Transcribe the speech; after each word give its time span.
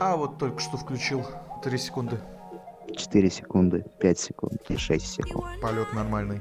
А 0.00 0.16
вот 0.16 0.38
только 0.38 0.60
что 0.60 0.76
включил. 0.76 1.24
Три 1.62 1.76
секунды. 1.76 2.20
4 2.96 3.30
секунды, 3.30 3.84
5 4.00 4.18
секунд 4.18 4.62
и 4.68 4.76
6 4.76 5.06
секунд. 5.06 5.60
Полет 5.60 5.92
нормальный. 5.92 6.40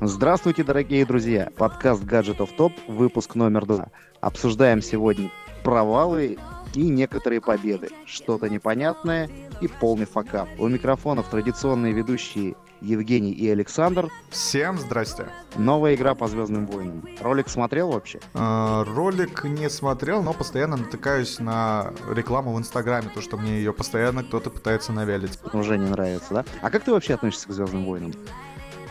Здравствуйте, 0.00 0.62
дорогие 0.62 1.04
друзья! 1.04 1.50
Подкаст 1.56 2.04
Gadget 2.04 2.38
of 2.38 2.50
Top, 2.56 2.72
выпуск 2.86 3.34
номер 3.34 3.66
2. 3.66 3.88
Обсуждаем 4.20 4.80
сегодня 4.82 5.30
провалы 5.64 6.38
и 6.74 6.88
некоторые 6.88 7.40
победы. 7.40 7.88
Что-то 8.04 8.48
непонятное 8.48 9.28
и 9.60 9.68
полный 9.68 10.06
факап. 10.06 10.48
У 10.58 10.68
микрофонов 10.68 11.28
традиционные 11.28 11.92
ведущие 11.92 12.56
Евгений 12.80 13.32
и 13.32 13.48
Александр. 13.48 14.08
Всем 14.30 14.78
здрасте. 14.78 15.26
Новая 15.56 15.94
игра 15.94 16.14
по 16.14 16.28
Звездным 16.28 16.66
войнам. 16.66 17.04
Ролик 17.20 17.48
смотрел 17.48 17.90
вообще? 17.90 18.20
А, 18.34 18.84
ролик 18.84 19.44
не 19.44 19.68
смотрел, 19.68 20.22
но 20.22 20.32
постоянно 20.32 20.76
натыкаюсь 20.76 21.38
на 21.40 21.92
рекламу 22.12 22.54
в 22.54 22.58
Инстаграме, 22.58 23.10
то, 23.12 23.20
что 23.20 23.36
мне 23.36 23.58
ее 23.58 23.72
постоянно 23.72 24.22
кто-то 24.22 24.50
пытается 24.50 24.92
навялить. 24.92 25.38
Уже 25.52 25.76
не 25.76 25.88
нравится, 25.88 26.34
да? 26.34 26.44
А 26.62 26.70
как 26.70 26.84
ты 26.84 26.92
вообще 26.92 27.14
относишься 27.14 27.48
к 27.48 27.52
Звездным 27.52 27.84
войнам? 27.84 28.12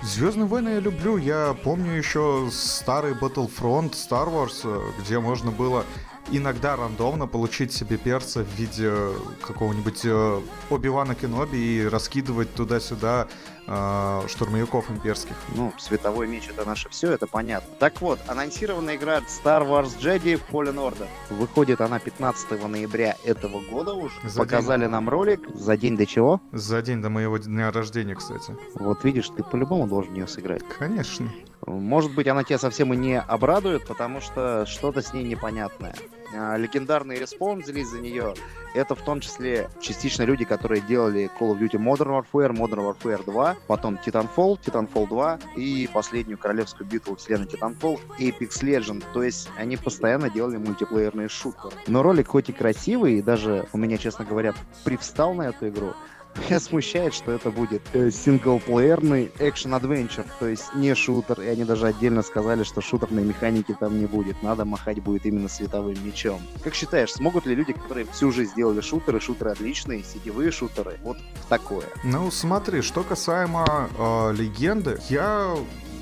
Звездные 0.04 0.46
войны 0.46 0.70
я 0.70 0.80
люблю. 0.80 1.18
Я 1.18 1.56
помню 1.64 1.94
еще 1.94 2.50
старый 2.52 3.14
Battlefront 3.14 3.94
Star 3.94 4.32
Wars, 4.32 4.66
где 5.00 5.20
можно 5.20 5.50
было 5.50 5.86
иногда 6.32 6.76
рандомно 6.76 7.28
получить 7.28 7.72
себе 7.74 7.98
перца 7.98 8.44
в 8.44 8.60
виде 8.60 8.94
какого-нибудь 9.42 10.02
э, 10.06 10.42
Оби-Вана 10.70 11.16
Кеноби 11.16 11.58
и 11.58 11.88
раскидывать 11.88 12.54
туда-сюда 12.54 13.28
э, 13.66 14.22
штурмовиков 14.28 14.90
имперских. 14.92 15.36
Ну, 15.56 15.74
световой 15.78 16.28
меч 16.28 16.50
это 16.50 16.66
наше 16.66 16.90
все, 16.90 17.12
это 17.12 17.28
понятно. 17.28 17.74
Так 17.80 18.02
вот, 18.02 18.20
анонсирована 18.28 18.96
игра 18.96 19.20
Star 19.20 19.68
Wars 19.68 19.98
Jedi 20.00 20.42
Fallen 20.52 20.76
Order. 20.76 21.08
Выходит 21.30 21.82
она 21.82 22.00
15 22.00 22.64
ноября 22.68 23.16
этого 23.24 23.62
года 23.62 23.94
уже. 23.94 24.16
За 24.24 24.40
Показали 24.40 24.82
день... 24.82 24.90
нам 24.90 25.10
ролик. 25.10 25.42
За 25.54 25.78
день 25.78 25.98
до 25.98 26.06
чего? 26.06 26.42
За 26.52 26.82
день 26.82 27.02
до 27.02 27.10
моего 27.10 27.38
дня 27.38 27.72
рождения, 27.72 28.16
кстати. 28.16 28.56
Вот 28.76 29.04
видишь, 29.04 29.30
ты 29.30 29.44
по-любому 29.44 29.88
должен 29.88 30.12
в 30.12 30.16
нее 30.16 30.28
сыграть. 30.28 30.64
Конечно. 30.78 31.30
Может 31.68 32.16
быть, 32.16 32.28
она 32.28 32.44
тебя 32.44 32.58
совсем 32.58 32.94
и 32.94 32.98
не 32.98 33.20
обрадует, 33.20 33.86
потому 33.86 34.22
что 34.22 34.66
что-то 34.66 35.02
с 35.02 35.14
ней 35.14 35.24
непонятное. 35.24 35.94
А, 36.34 36.56
легендарный 36.56 37.20
респон 37.20 37.60
взялись 37.60 37.90
за 37.90 38.00
нее. 38.00 38.34
Это 38.74 38.96
в 38.96 39.02
том 39.02 39.20
числе 39.20 39.70
частично 39.82 40.24
люди, 40.24 40.46
которые 40.46 40.82
делали 40.82 41.30
Call 41.40 41.54
of 41.54 41.60
Duty 41.60 41.78
Modern 41.78 42.22
Warfare, 42.22 42.52
Modern 42.52 42.96
Warfare 42.96 43.24
2, 43.26 43.56
потом 43.68 44.00
Titanfall, 44.06 44.60
Titanfall 44.64 45.08
2 45.10 45.40
и 45.58 45.90
последнюю 45.94 46.38
королевскую 46.38 46.88
битву 46.88 47.16
вселенной 47.16 47.48
Titanfall 47.48 48.00
Apex 48.18 48.62
Legend. 48.62 49.04
То 49.14 49.24
есть 49.24 49.50
они 49.58 49.76
постоянно 49.76 50.30
делали 50.30 50.58
мультиплеерные 50.58 51.28
шутеры. 51.28 51.76
Но 51.88 52.02
ролик 52.02 52.28
хоть 52.30 52.50
и 52.50 52.54
красивый, 52.54 53.16
и 53.16 53.22
даже 53.22 53.68
у 53.74 53.78
меня, 53.78 53.98
честно 53.98 54.24
говоря, 54.24 54.54
привстал 54.86 55.34
на 55.34 55.50
эту 55.50 55.68
игру, 55.68 55.94
меня 56.38 56.60
смущает, 56.60 57.14
что 57.14 57.32
это 57.32 57.52
будет 57.52 57.82
э, 57.94 58.12
синглплеерный 58.12 59.32
экшен-адвенчер, 59.40 60.26
то 60.40 60.48
есть 60.48 60.74
не 60.76 60.94
шутер, 60.96 61.42
и 61.42 61.48
они 61.48 61.64
даже 61.64 61.88
отдельно 61.88 62.22
сказали, 62.22 62.64
что 62.64 62.82
шутерной 62.82 63.24
механики 63.24 63.76
там 63.80 64.00
не 64.00 64.06
будет, 64.06 64.42
надо 64.44 64.66
махать 64.66 65.02
будет 65.02 65.26
именно 65.26 65.50
световым 65.50 65.96
мечом. 66.06 66.42
Как 66.64 66.74
считаешь, 66.76 67.14
смогут 67.14 67.46
ли 67.46 67.56
люди, 67.56 67.74
которые 67.74 68.06
всю 68.08 68.32
жизнь 68.32 68.52
сделали 68.52 68.82
шутеры, 68.82 69.20
шутеры 69.20 69.52
отличные, 69.52 70.04
сетевые 70.04 70.52
шутеры, 70.52 70.98
вот 71.04 71.18
такое? 71.50 71.86
Ну, 72.04 72.32
смотри, 72.32 72.82
что 72.82 73.04
касаемо 73.04 73.90
э, 73.98 74.34
легенды, 74.34 75.00
я 75.10 75.56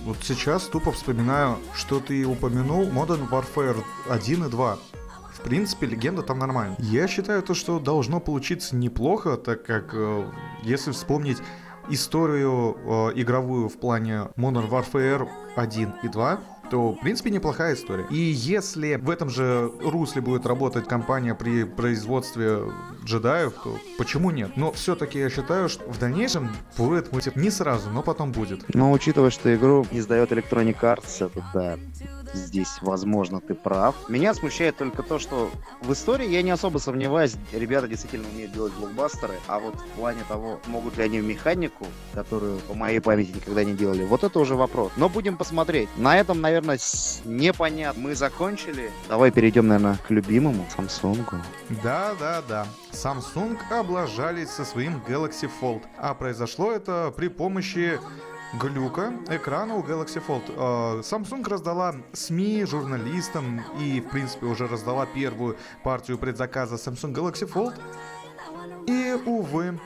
вот 0.06 0.18
сейчас 0.22 0.66
тупо 0.68 0.92
вспоминаю, 0.92 1.58
что 1.74 2.00
ты 2.00 2.26
упомянул 2.26 2.88
Modern 2.90 3.28
Warfare 3.30 3.84
1 4.10 4.46
и 4.46 4.50
2 4.50 4.78
принципе, 5.46 5.86
легенда 5.86 6.24
там 6.24 6.40
нормальная. 6.40 6.76
Я 6.80 7.08
считаю 7.08 7.44
то, 7.44 7.54
что 7.54 7.80
должно 7.80 8.20
получиться 8.20 8.76
неплохо, 8.76 9.38
так 9.38 9.64
как, 9.64 9.92
э, 9.94 10.26
если 10.64 10.92
вспомнить 10.92 11.38
историю 11.88 12.76
э, 12.76 13.12
игровую 13.22 13.70
в 13.70 13.78
плане 13.78 14.30
Modern 14.38 14.70
Warfare 14.70 15.30
1 15.56 15.94
и 16.02 16.08
2, 16.08 16.40
то, 16.72 16.94
в 16.94 17.00
принципе, 17.00 17.30
неплохая 17.30 17.76
история. 17.76 18.08
И 18.10 18.18
если 18.18 18.96
в 18.96 19.12
этом 19.12 19.30
же 19.30 19.72
русле 19.84 20.22
будет 20.22 20.48
работать 20.48 20.88
компания 20.88 21.36
при 21.36 21.64
производстве 21.64 22.62
джедаев, 23.04 23.54
то 23.64 23.78
почему 24.00 24.32
нет? 24.32 24.58
Но 24.58 24.72
все-таки 24.72 25.20
я 25.20 25.30
считаю, 25.30 25.70
что 25.70 25.88
в 25.88 26.00
дальнейшем 26.00 26.50
будет 26.76 27.12
мультик 27.12 27.36
не 27.36 27.52
сразу, 27.52 27.92
но 27.92 28.02
потом 28.02 28.32
будет. 28.32 28.74
Но 28.74 28.92
учитывая, 28.92 29.30
что 29.30 29.54
игру 29.56 29.86
издает 29.92 30.32
Electronic 30.32 30.80
Arts, 30.82 31.26
это 31.28 31.46
да, 31.54 31.78
здесь, 32.36 32.78
возможно, 32.82 33.42
ты 33.42 33.54
прав. 33.54 33.96
Меня 34.10 34.34
смущает 34.34 34.78
только 34.78 35.04
то, 35.04 35.20
что 35.20 35.50
в 35.82 35.92
истории 35.94 36.30
я 36.30 36.42
не 36.42 36.52
особо 36.52 36.78
сомневаюсь, 36.78 37.36
ребята 37.52 37.88
действительно 37.88 38.28
умеют 38.30 38.52
делать 38.54 38.74
блокбастеры, 38.74 39.36
а 39.48 39.60
вот 39.60 39.76
в 39.76 39.86
плане 39.98 40.22
того, 40.28 40.60
могут 40.68 40.98
ли 40.98 41.04
они 41.04 41.20
в 41.20 41.24
механику, 41.24 41.88
которую 42.14 42.60
по 42.60 42.74
моей 42.74 43.00
памяти 43.00 43.32
никогда 43.36 43.64
не 43.64 43.74
делали, 43.74 44.06
вот 44.06 44.24
это 44.24 44.40
уже 44.40 44.56
вопрос. 44.56 44.92
Но 44.98 45.10
будем 45.10 45.38
посмотреть. 45.38 45.90
На 45.98 46.18
этом, 46.18 46.42
наверное, 46.42 46.80
непонятно. 47.24 48.02
Мы 48.02 48.16
закончили. 48.16 48.92
Давай 49.10 49.32
перейдем, 49.32 49.68
наверное, 49.68 49.98
к 50.08 50.12
любимому 50.12 50.66
Samsung. 50.76 51.26
Да, 51.84 52.14
да, 52.20 52.42
да. 52.48 52.68
Samsung 52.92 53.58
облажались 53.70 54.50
со 54.50 54.66
своим 54.66 55.02
Galaxy 55.08 55.50
Fold. 55.62 55.84
А 55.98 56.14
произошло 56.14 56.72
это 56.72 57.14
при 57.16 57.28
помощи 57.28 58.00
глюка 58.60 59.14
экрана 59.30 59.76
у 59.76 59.84
Galaxy 59.84 60.22
Fold. 60.26 60.54
А, 60.58 61.00
Samsung 61.02 61.48
раздала 61.48 61.96
СМИ, 62.14 62.66
журналистам 62.66 63.62
и, 63.80 64.02
в 64.02 64.10
принципе, 64.10 64.46
уже 64.46 64.68
раздала 64.68 65.06
первую 65.06 65.58
партию 65.84 66.18
предзаказа 66.18 66.76
Samsung 66.76 67.14
Galaxy 67.14 67.52
Fold. 67.52 67.76
И, 68.88 69.14
увы, 69.26 69.80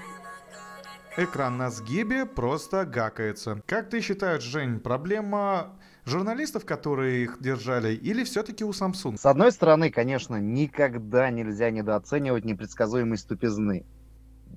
экран 1.17 1.57
на 1.57 1.69
сгибе 1.69 2.25
просто 2.25 2.85
гакается. 2.85 3.61
Как 3.65 3.89
ты 3.89 4.01
считаешь, 4.01 4.43
Жень, 4.43 4.79
проблема 4.79 5.79
журналистов, 6.05 6.65
которые 6.65 7.23
их 7.23 7.37
держали, 7.39 7.93
или 7.93 8.23
все-таки 8.23 8.63
у 8.63 8.71
Samsung? 8.71 9.17
С 9.17 9.25
одной 9.25 9.51
стороны, 9.51 9.89
конечно, 9.89 10.35
никогда 10.35 11.29
нельзя 11.29 11.71
недооценивать 11.71 12.45
непредсказуемость 12.45 13.27
тупизны. 13.27 13.85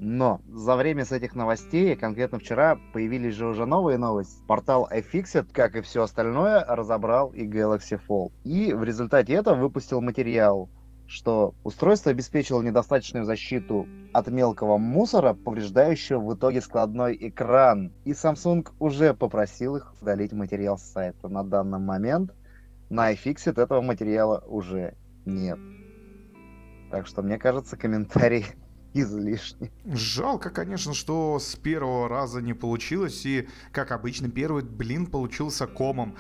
Но 0.05 0.41
за 0.49 0.75
время 0.75 1.05
с 1.05 1.13
этих 1.13 1.37
новостей, 1.37 1.95
конкретно 1.95 2.41
вчера, 2.41 2.77
появились 2.93 3.37
же 3.37 3.47
уже 3.47 3.67
новые 3.67 3.99
новости. 3.99 4.43
Портал 4.49 4.89
iFixit, 4.91 5.47
как 5.53 5.77
и 5.77 5.81
все 5.81 6.03
остальное, 6.03 6.65
разобрал 6.65 7.29
и 7.29 7.47
Galaxy 7.47 8.01
Fold. 8.09 8.33
И 8.43 8.73
в 8.73 8.83
результате 8.83 9.35
этого 9.35 9.55
выпустил 9.55 10.01
материал, 10.01 10.69
что 11.07 11.55
устройство 11.63 12.11
обеспечило 12.11 12.61
недостаточную 12.63 13.25
защиту 13.25 13.87
от 14.13 14.27
мелкого 14.27 14.77
мусора, 14.77 15.35
повреждающего 15.35 16.19
в 16.19 16.35
итоге 16.35 16.61
складной 16.63 17.17
экран. 17.21 17.93
И 18.05 18.11
Samsung 18.11 18.67
уже 18.81 19.15
попросил 19.15 19.77
их 19.77 19.95
удалить 20.03 20.33
материал 20.33 20.79
с 20.79 20.83
сайта. 20.83 21.29
На 21.29 21.45
данный 21.45 21.79
момент 21.79 22.33
на 22.91 23.13
iFixit 23.13 23.63
этого 23.63 23.81
материала 23.83 24.43
уже 24.49 24.97
нет. 25.27 25.61
Так 26.91 27.07
что, 27.07 27.23
мне 27.23 27.39
кажется, 27.39 27.77
комментарий 27.77 28.47
излишне. 28.95 29.71
Жалко, 29.87 30.51
конечно, 30.51 30.95
что 30.95 31.39
с 31.39 31.57
первого 31.57 32.09
раза 32.09 32.41
не 32.41 32.55
получилось, 32.55 33.25
и, 33.27 33.49
как 33.73 33.91
обычно, 33.91 34.29
первый 34.29 34.63
блин 34.63 35.07
получился 35.07 35.67
комом. 35.67 36.17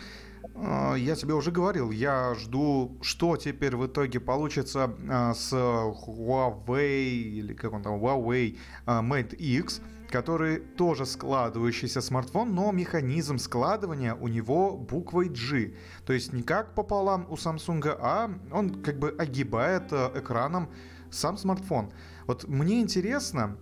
А, 0.55 0.95
я 0.95 1.15
тебе 1.15 1.35
уже 1.35 1.51
говорил, 1.51 1.91
я 1.91 2.35
жду, 2.35 2.97
что 3.03 3.37
теперь 3.37 3.77
в 3.77 3.87
итоге 3.87 4.21
получится 4.21 4.95
а, 5.09 5.35
с 5.35 5.53
Huawei, 5.53 7.11
или 7.11 7.55
как 7.55 7.73
он 7.73 7.83
там, 7.83 7.95
Huawei 7.95 8.59
а, 8.87 9.03
Mate 9.03 9.35
X, 9.35 9.81
который 10.11 10.59
тоже 10.59 11.07
складывающийся 11.07 12.01
смартфон, 12.01 12.55
но 12.55 12.71
механизм 12.71 13.39
складывания 13.39 14.15
у 14.15 14.29
него 14.29 14.77
буквой 14.77 15.29
G. 15.29 15.75
То 16.05 16.13
есть 16.13 16.33
не 16.33 16.43
как 16.43 16.75
пополам 16.75 17.27
у 17.31 17.35
Samsung, 17.35 17.97
а 17.99 18.31
он 18.53 18.83
как 18.83 18.99
бы 18.99 19.15
огибает 19.19 19.93
экраном 19.93 20.71
сам 21.11 21.37
смартфон. 21.37 21.93
Вот 22.27 22.47
мне 22.47 22.81
интересно, 22.81 23.57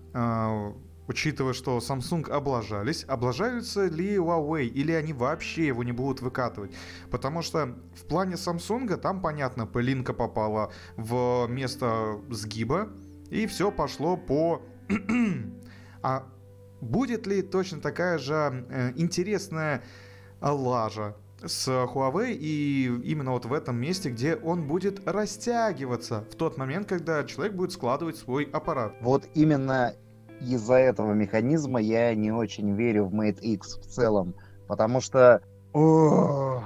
учитывая, 1.10 1.54
что 1.54 1.78
Samsung 1.78 2.30
облажались, 2.30 3.04
облажаются 3.08 3.86
ли 3.86 4.14
Huawei 4.14 4.66
или 4.66 4.92
они 4.92 5.12
вообще 5.12 5.66
его 5.66 5.82
не 5.82 5.90
будут 5.90 6.22
выкатывать. 6.22 6.72
Потому 7.10 7.42
что 7.42 7.76
в 7.96 8.04
плане 8.06 8.34
Samsung 8.34 8.96
там, 8.96 9.20
понятно, 9.20 9.66
пылинка 9.66 10.14
попала 10.14 10.72
в 10.96 11.48
место 11.48 12.20
сгиба, 12.30 12.90
и 13.28 13.46
все 13.48 13.72
пошло 13.72 14.16
по... 14.16 14.62
а 16.02 16.26
будет 16.80 17.26
ли 17.26 17.42
точно 17.42 17.80
такая 17.80 18.18
же 18.18 18.66
э, 18.70 18.92
интересная 18.94 19.82
лажа 20.40 21.16
с 21.42 21.66
Huawei 21.68 22.36
и 22.38 22.84
именно 23.02 23.32
вот 23.32 23.46
в 23.46 23.52
этом 23.52 23.76
месте, 23.76 24.10
где 24.10 24.36
он 24.36 24.68
будет 24.68 25.08
растягиваться 25.08 26.24
в 26.30 26.36
тот 26.36 26.56
момент, 26.56 26.88
когда 26.88 27.24
человек 27.24 27.54
будет 27.54 27.72
складывать 27.72 28.16
свой 28.16 28.44
аппарат. 28.44 28.94
Вот 29.00 29.28
именно 29.34 29.92
из-за 30.40 30.74
этого 30.74 31.12
механизма 31.12 31.80
я 31.80 32.14
не 32.14 32.32
очень 32.32 32.74
верю 32.74 33.06
в 33.06 33.14
Mate 33.14 33.40
X 33.40 33.78
в 33.78 33.86
целом, 33.86 34.34
потому 34.66 35.00
что 35.00 35.42
о, 35.72 36.62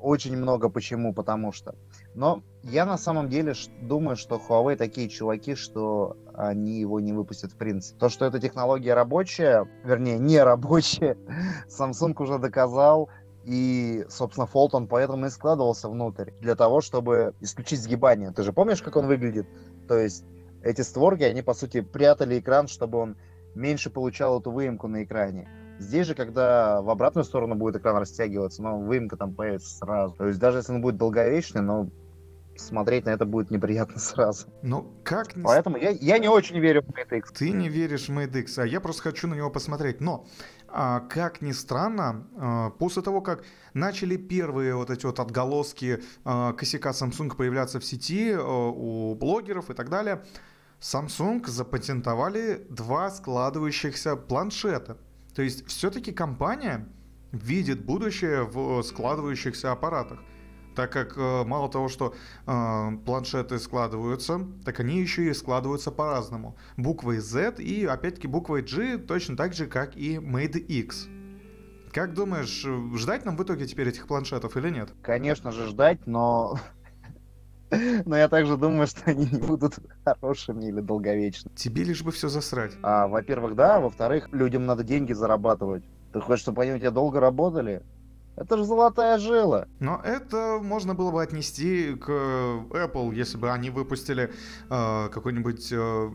очень 0.00 0.36
много 0.36 0.68
почему, 0.68 1.12
потому 1.12 1.52
что. 1.52 1.74
Но 2.14 2.42
я 2.62 2.84
на 2.84 2.98
самом 2.98 3.28
деле 3.28 3.54
думаю, 3.82 4.16
что 4.16 4.36
Huawei 4.36 4.76
такие 4.76 5.08
чуваки, 5.08 5.54
что 5.54 6.16
они 6.34 6.80
его 6.80 7.00
не 7.00 7.12
выпустят 7.12 7.52
в 7.52 7.56
принципе. 7.56 7.98
То, 7.98 8.08
что 8.08 8.24
эта 8.24 8.38
технология 8.40 8.94
рабочая, 8.94 9.66
вернее, 9.84 10.18
не 10.18 10.42
рабочая, 10.42 11.16
Samsung 11.68 12.14
уже 12.22 12.38
доказал, 12.38 13.08
и, 13.44 14.04
собственно, 14.08 14.46
Fold 14.52 14.70
он 14.72 14.88
поэтому 14.88 15.26
и 15.26 15.30
складывался 15.30 15.88
внутрь, 15.88 16.32
для 16.40 16.54
того, 16.54 16.80
чтобы 16.80 17.34
исключить 17.40 17.80
сгибание. 17.80 18.30
Ты 18.30 18.42
же 18.42 18.52
помнишь, 18.52 18.82
как 18.82 18.96
он 18.96 19.06
выглядит? 19.06 19.46
То 19.88 19.96
есть 19.96 20.24
эти 20.68 20.82
створки, 20.82 21.22
они, 21.22 21.42
по 21.42 21.54
сути, 21.54 21.80
прятали 21.80 22.38
экран, 22.38 22.68
чтобы 22.68 22.98
он 22.98 23.16
меньше 23.54 23.90
получал 23.90 24.40
эту 24.40 24.50
выемку 24.50 24.86
на 24.86 25.02
экране. 25.02 25.48
Здесь 25.78 26.06
же, 26.06 26.14
когда 26.14 26.82
в 26.82 26.90
обратную 26.90 27.24
сторону 27.24 27.54
будет 27.54 27.76
экран 27.76 27.96
растягиваться, 27.96 28.62
но 28.62 28.78
выемка 28.78 29.16
там 29.16 29.34
появится 29.34 29.76
сразу. 29.76 30.14
То 30.16 30.26
есть 30.26 30.38
даже 30.38 30.58
если 30.58 30.72
он 30.72 30.82
будет 30.82 30.96
долговечный, 30.96 31.62
но 31.62 31.88
смотреть 32.56 33.06
на 33.06 33.10
это 33.10 33.24
будет 33.24 33.50
неприятно 33.50 33.98
сразу. 33.98 34.48
Ну, 34.62 34.92
как 35.04 35.36
не... 35.36 35.42
Поэтому 35.42 35.76
я, 35.76 35.90
я 35.90 36.18
не 36.18 36.28
очень 36.28 36.58
верю 36.58 36.82
в 36.82 36.88
Mate 36.88 37.18
X. 37.18 37.32
Ты 37.32 37.50
не 37.50 37.68
веришь 37.68 38.08
в 38.08 38.10
Mate 38.10 38.40
X, 38.40 38.58
а 38.58 38.66
я 38.66 38.80
просто 38.80 39.02
хочу 39.02 39.28
на 39.28 39.34
него 39.34 39.50
посмотреть. 39.50 40.00
Но, 40.00 40.26
а, 40.68 41.00
как 41.00 41.40
ни 41.40 41.52
странно, 41.52 42.26
а, 42.36 42.70
после 42.70 43.02
того, 43.02 43.20
как 43.20 43.44
начали 43.72 44.16
первые 44.16 44.74
вот 44.74 44.90
эти 44.90 45.06
вот 45.06 45.20
отголоски 45.20 46.02
а, 46.24 46.52
косяка 46.52 46.90
Samsung 46.90 47.34
появляться 47.36 47.80
в 47.80 47.84
сети 47.84 48.32
а, 48.32 48.42
у 48.42 49.14
блогеров 49.14 49.70
и 49.70 49.74
так 49.74 49.88
далее, 49.88 50.24
Samsung 50.80 51.46
запатентовали 51.46 52.66
два 52.70 53.10
складывающихся 53.10 54.16
планшета. 54.16 54.98
То 55.34 55.42
есть 55.42 55.66
все-таки 55.66 56.12
компания 56.12 56.88
видит 57.32 57.84
будущее 57.84 58.44
в 58.44 58.82
складывающихся 58.82 59.72
аппаратах. 59.72 60.20
Так 60.76 60.92
как 60.92 61.16
э, 61.16 61.44
мало 61.44 61.68
того, 61.68 61.88
что 61.88 62.14
э, 62.46 62.90
планшеты 63.04 63.58
складываются, 63.58 64.46
так 64.64 64.78
они 64.78 65.00
еще 65.00 65.28
и 65.28 65.34
складываются 65.34 65.90
по-разному. 65.90 66.56
Буквой 66.76 67.18
Z 67.18 67.56
и 67.58 67.84
опять-таки 67.84 68.28
буквой 68.28 68.62
G 68.62 68.98
точно 68.98 69.36
так 69.36 69.54
же, 69.54 69.66
как 69.66 69.96
и 69.96 70.16
Made 70.18 70.58
X. 70.58 71.08
Как 71.92 72.14
думаешь, 72.14 72.64
ждать 72.96 73.24
нам 73.24 73.36
в 73.36 73.42
итоге 73.42 73.66
теперь 73.66 73.88
этих 73.88 74.06
планшетов 74.06 74.56
или 74.56 74.70
нет? 74.70 74.90
Конечно 75.02 75.50
же 75.50 75.66
ждать, 75.66 76.06
но 76.06 76.60
но 78.04 78.16
я 78.16 78.28
также 78.28 78.56
думаю, 78.56 78.86
что 78.86 79.02
они 79.10 79.26
не 79.26 79.38
будут 79.38 79.78
хорошими 80.04 80.66
или 80.66 80.80
долговечными. 80.80 81.54
Тебе 81.54 81.84
лишь 81.84 82.02
бы 82.02 82.12
все 82.12 82.28
засрать. 82.28 82.72
А, 82.82 83.06
во-первых, 83.06 83.54
да. 83.54 83.80
Во-вторых, 83.80 84.28
людям 84.32 84.66
надо 84.66 84.84
деньги 84.84 85.12
зарабатывать. 85.12 85.84
Ты 86.12 86.20
хочешь, 86.20 86.42
чтобы 86.42 86.62
они 86.62 86.72
у 86.72 86.78
тебя 86.78 86.90
долго 86.90 87.20
работали? 87.20 87.82
Это 88.36 88.56
же 88.56 88.64
золотая 88.64 89.18
жила. 89.18 89.66
Но 89.80 90.00
это 90.04 90.60
можно 90.62 90.94
было 90.94 91.10
бы 91.10 91.22
отнести 91.22 91.94
к 91.96 92.08
Apple, 92.08 93.12
если 93.14 93.36
бы 93.36 93.50
они 93.50 93.70
выпустили 93.70 94.32
э, 94.70 95.08
какой-нибудь 95.12 95.72
э, 95.72 96.10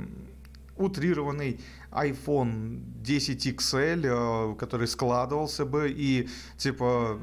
утрированный 0.78 1.60
iPhone 1.92 2.80
10 3.02 3.48
XL, 3.48 4.54
э, 4.54 4.56
который 4.56 4.88
складывался 4.88 5.66
бы 5.66 5.92
и 5.92 6.30
типа 6.58 7.20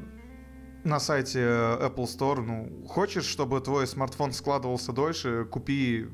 на 0.83 0.99
сайте 0.99 1.39
Apple 1.39 2.05
Store, 2.05 2.41
ну, 2.41 2.85
хочешь, 2.87 3.25
чтобы 3.25 3.61
твой 3.61 3.87
смартфон 3.87 4.31
складывался 4.33 4.93
дольше, 4.93 5.45
купи 5.45 6.07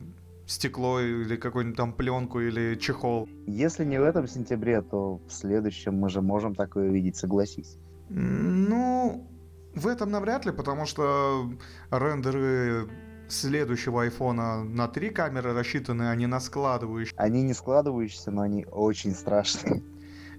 стекло 0.46 1.00
или 1.02 1.36
какую-нибудь 1.36 1.78
там 1.78 1.94
пленку 1.94 2.40
или 2.40 2.76
чехол. 2.76 3.28
Если 3.46 3.86
не 3.86 4.00
в 4.00 4.04
этом 4.04 4.28
сентябре, 4.28 4.82
то 4.82 5.20
в 5.28 5.32
следующем 5.32 5.96
мы 5.96 6.10
же 6.10 6.22
можем 6.22 6.56
такое 6.56 6.90
видеть, 6.90 7.18
согласись. 7.18 7.78
Ну, 8.10 9.30
в 9.76 9.88
этом 9.88 10.10
навряд 10.10 10.46
ли, 10.46 10.52
потому 10.52 10.86
что 10.86 11.52
рендеры 11.92 12.90
следующего 13.28 14.04
айфона 14.04 14.64
на 14.64 14.88
три 14.88 15.10
камеры 15.10 15.54
рассчитаны, 15.54 16.10
а 16.10 16.16
не 16.16 16.28
на 16.28 16.40
складывающиеся. 16.40 17.20
Они 17.20 17.44
не 17.44 17.54
складывающиеся, 17.54 18.32
но 18.32 18.42
они 18.42 18.66
очень 18.66 19.14
страшные. 19.14 19.84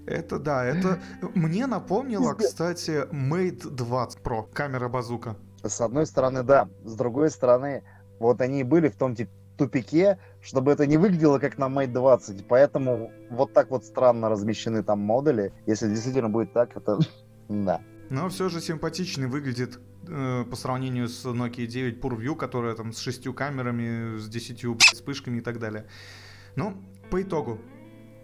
Это 0.09 0.39
да, 0.39 0.65
это 0.65 0.99
мне 1.35 1.67
напомнило, 1.67 2.33
кстати, 2.33 3.07
Mate 3.11 3.69
20 3.69 4.19
Pro, 4.21 4.51
камера 4.51 4.89
базука. 4.89 5.35
С 5.63 5.79
одной 5.81 6.07
стороны, 6.07 6.41
да. 6.41 6.67
С 6.83 6.95
другой 6.95 7.29
стороны, 7.29 7.83
вот 8.17 8.41
они 8.41 8.61
и 8.61 8.63
были 8.63 8.89
в 8.89 8.95
том 8.95 9.15
типа, 9.15 9.31
тупике, 9.55 10.17
чтобы 10.41 10.71
это 10.71 10.87
не 10.87 10.97
выглядело 10.97 11.37
как 11.37 11.59
на 11.59 11.65
Mate 11.65 11.91
20. 11.91 12.47
Поэтому 12.47 13.11
вот 13.29 13.53
так 13.53 13.69
вот 13.69 13.85
странно 13.85 14.29
размещены 14.29 14.81
там 14.81 14.99
модули. 14.99 15.53
Если 15.67 15.87
действительно 15.87 16.29
будет 16.29 16.53
так, 16.53 16.75
это 16.75 16.97
да. 17.49 17.79
Но 18.09 18.29
все 18.29 18.49
же 18.49 18.61
симпатичный 18.61 19.27
выглядит 19.27 19.79
э, 20.07 20.43
по 20.49 20.55
сравнению 20.55 21.07
с 21.07 21.23
Nokia 21.23 21.67
9 21.67 22.01
PureView, 22.01 22.35
которая 22.35 22.73
там 22.73 22.93
с 22.93 22.97
шестью 22.97 23.35
камерами, 23.35 24.17
с 24.17 24.27
десятью 24.27 24.75
вспышками 24.91 25.37
и 25.37 25.41
так 25.41 25.59
далее. 25.59 25.85
Ну, 26.55 26.73
по 27.11 27.21
итогу, 27.21 27.59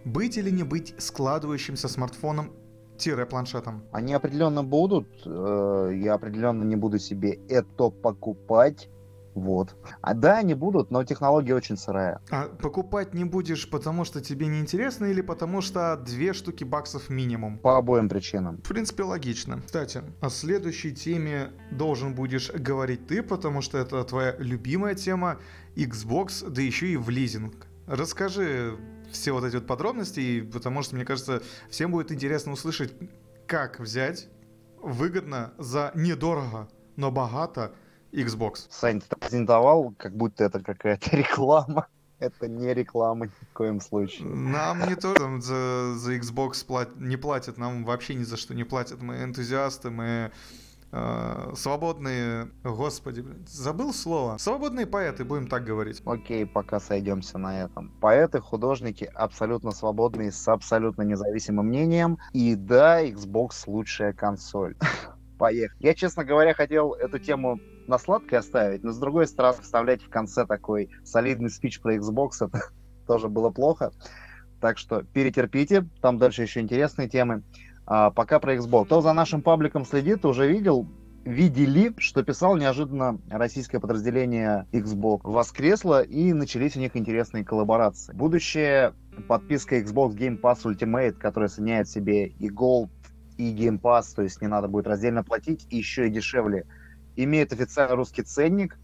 быть 0.06 0.38
или 0.38 0.50
не 0.50 0.62
быть 0.62 0.94
складывающимся 0.98 1.88
смартфоном 1.88 2.52
планшетом? 3.28 3.84
Они 3.92 4.14
определенно 4.14 4.64
будут. 4.64 5.06
Э, 5.26 5.90
я 5.94 6.14
определенно 6.14 6.64
не 6.64 6.76
буду 6.76 6.98
себе 6.98 7.38
это 7.48 7.90
покупать. 7.90 8.88
Вот. 9.34 9.76
А 10.00 10.14
да, 10.14 10.38
они 10.38 10.54
будут, 10.54 10.90
но 10.90 11.04
технология 11.04 11.54
очень 11.54 11.76
сырая. 11.76 12.22
А 12.30 12.44
покупать 12.44 13.12
не 13.12 13.24
будешь, 13.24 13.68
потому 13.68 14.06
что 14.06 14.22
тебе 14.22 14.46
не 14.46 14.60
интересно 14.60 15.04
или 15.04 15.20
потому 15.20 15.60
что 15.60 15.94
две 15.98 16.32
штуки 16.32 16.64
баксов 16.64 17.10
минимум? 17.10 17.58
По 17.58 17.76
обоим 17.76 18.08
причинам. 18.08 18.56
В 18.64 18.68
принципе, 18.68 19.02
логично. 19.02 19.60
Кстати, 19.66 20.02
о 20.22 20.30
следующей 20.30 20.92
теме 20.92 21.50
должен 21.70 22.14
будешь 22.14 22.50
говорить 22.50 23.06
ты, 23.08 23.22
потому 23.22 23.60
что 23.60 23.76
это 23.76 24.02
твоя 24.04 24.34
любимая 24.38 24.94
тема 24.94 25.36
Xbox, 25.76 26.48
да 26.48 26.62
еще 26.62 26.86
и 26.86 26.96
в 26.96 27.10
лизинг. 27.10 27.66
Расскажи 27.86 28.78
все 29.10 29.32
вот 29.32 29.44
эти 29.44 29.56
вот 29.56 29.66
подробности, 29.66 30.42
потому 30.42 30.82
что, 30.82 30.94
мне 30.96 31.04
кажется, 31.04 31.42
всем 31.70 31.92
будет 31.92 32.12
интересно 32.12 32.52
услышать, 32.52 32.94
как 33.46 33.80
взять 33.80 34.28
выгодно 34.82 35.52
за 35.58 35.92
недорого, 35.94 36.68
но 36.96 37.10
богато 37.10 37.72
Xbox. 38.12 38.66
Сань, 38.70 39.00
ты 39.00 39.16
презентовал, 39.16 39.94
как 39.96 40.16
будто 40.16 40.44
это 40.44 40.60
какая-то 40.60 41.10
реклама. 41.16 41.86
Это 42.18 42.48
не 42.48 42.72
реклама 42.72 43.26
ни 43.26 43.30
в 43.30 43.52
коем 43.52 43.80
случае. 43.80 44.28
Нам 44.28 44.88
не 44.88 44.96
то, 44.96 45.12
там, 45.12 45.42
за, 45.42 45.94
за 45.96 46.16
Xbox 46.16 46.64
плат... 46.64 46.96
не 46.96 47.16
платят, 47.18 47.58
нам 47.58 47.84
вообще 47.84 48.14
ни 48.14 48.22
за 48.22 48.38
что 48.38 48.54
не 48.54 48.64
платят. 48.64 49.02
Мы 49.02 49.22
энтузиасты, 49.22 49.90
мы 49.90 50.32
э, 50.92 51.52
свободные, 51.54 52.50
господи, 52.64 53.20
блин, 53.20 53.44
забыл 53.46 53.92
слово. 53.92 54.38
Свободные 54.38 54.86
поэты, 54.86 55.24
будем 55.24 55.48
так 55.48 55.64
говорить. 55.64 56.02
Окей, 56.04 56.46
пока 56.46 56.80
сойдемся 56.80 57.38
на 57.38 57.62
этом. 57.64 57.90
Поэты, 58.00 58.40
художники 58.40 59.04
абсолютно 59.14 59.70
свободные, 59.70 60.32
с 60.32 60.48
абсолютно 60.48 61.02
независимым 61.02 61.66
мнением. 61.66 62.18
И 62.32 62.54
да, 62.54 63.04
Xbox 63.04 63.64
лучшая 63.66 64.12
консоль. 64.12 64.76
Поехали. 65.38 65.78
Я, 65.80 65.94
честно 65.94 66.24
говоря, 66.24 66.54
хотел 66.54 66.94
эту 66.94 67.18
тему 67.18 67.60
на 67.86 67.98
сладкое 67.98 68.40
оставить, 68.40 68.82
но 68.82 68.92
с 68.92 68.98
другой 68.98 69.26
стороны, 69.26 69.62
вставлять 69.62 70.02
в 70.02 70.08
конце 70.08 70.46
такой 70.46 70.90
солидный 71.04 71.50
спич 71.50 71.80
про 71.80 71.96
Xbox, 71.96 72.30
это 72.40 72.60
тоже 73.06 73.28
было 73.28 73.50
плохо. 73.50 73.92
Так 74.60 74.78
что 74.78 75.02
перетерпите, 75.02 75.86
там 76.00 76.18
дальше 76.18 76.42
еще 76.42 76.60
интересные 76.60 77.08
темы. 77.08 77.42
А, 77.86 78.10
пока 78.10 78.40
про 78.40 78.56
Xbox. 78.56 78.86
Кто 78.86 79.00
за 79.00 79.12
нашим 79.12 79.42
пабликом 79.42 79.84
следит, 79.84 80.24
уже 80.24 80.48
видел, 80.48 80.86
видели, 81.24 81.94
что 81.98 82.22
писал 82.22 82.56
неожиданно 82.56 83.20
российское 83.30 83.78
подразделение 83.78 84.66
Xbox 84.72 85.20
воскресло, 85.22 86.02
и 86.02 86.32
начались 86.32 86.76
у 86.76 86.80
них 86.80 86.96
интересные 86.96 87.44
коллаборации. 87.44 88.12
Будущая 88.12 88.94
подписка 89.28 89.78
Xbox 89.78 90.16
Game 90.16 90.40
Pass 90.40 90.64
Ultimate, 90.64 91.12
которая 91.12 91.48
соединяет 91.48 91.86
в 91.88 91.92
себе 91.92 92.26
и 92.26 92.48
Gold, 92.48 92.90
и 93.36 93.54
Game 93.54 93.80
Pass, 93.80 94.14
то 94.14 94.22
есть 94.22 94.40
не 94.40 94.48
надо 94.48 94.66
будет 94.66 94.86
раздельно 94.86 95.22
платить, 95.22 95.66
и 95.70 95.76
еще 95.76 96.08
и 96.08 96.10
дешевле 96.10 96.66
имеет 97.16 97.52
официальный 97.52 97.96
русский 97.96 98.22
ценник. 98.22 98.78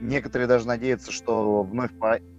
Некоторые 0.00 0.46
даже 0.46 0.66
надеются, 0.66 1.10
что 1.10 1.62
вновь 1.62 1.90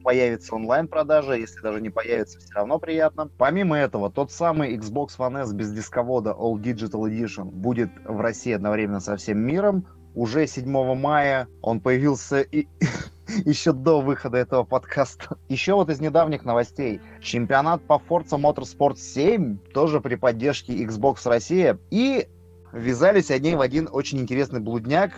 появится 0.04 0.56
онлайн-продажа. 0.56 1.34
Если 1.34 1.60
даже 1.60 1.82
не 1.82 1.90
появится, 1.90 2.40
все 2.40 2.54
равно 2.54 2.80
приятно. 2.80 3.30
Помимо 3.38 3.78
этого, 3.78 4.10
тот 4.10 4.32
самый 4.32 4.78
Xbox 4.78 5.18
One 5.18 5.42
S 5.42 5.54
без 5.54 5.72
дисковода 5.72 6.32
All 6.32 6.56
Digital 6.56 7.10
Edition 7.10 7.46
будет 7.46 7.90
в 8.06 8.20
России 8.22 8.54
одновременно 8.54 9.02
со 9.02 9.18
всем 9.18 9.40
миром. 9.40 9.86
Уже 10.16 10.48
7 10.48 10.66
мая 10.96 11.48
он 11.62 11.82
появился 11.82 12.42
и 12.42 12.68
еще 13.46 13.74
до 13.74 14.02
выхода 14.02 14.38
этого 14.38 14.64
подкаста. 14.64 15.38
Еще 15.50 15.74
вот 15.74 15.90
из 15.90 16.00
недавних 16.00 16.46
новостей. 16.46 17.02
Чемпионат 17.22 17.84
по 17.84 18.02
Forza 18.10 18.40
Motorsport 18.40 18.98
7 18.98 19.58
тоже 19.74 20.00
при 20.00 20.16
поддержке 20.16 20.84
Xbox 20.84 21.28
Россия. 21.30 21.78
И 21.92 22.28
ввязались 22.72 23.32
они 23.32 23.56
в 23.56 23.62
один 23.62 23.90
очень 23.92 24.20
интересный 24.20 24.62
блудняк 24.62 25.12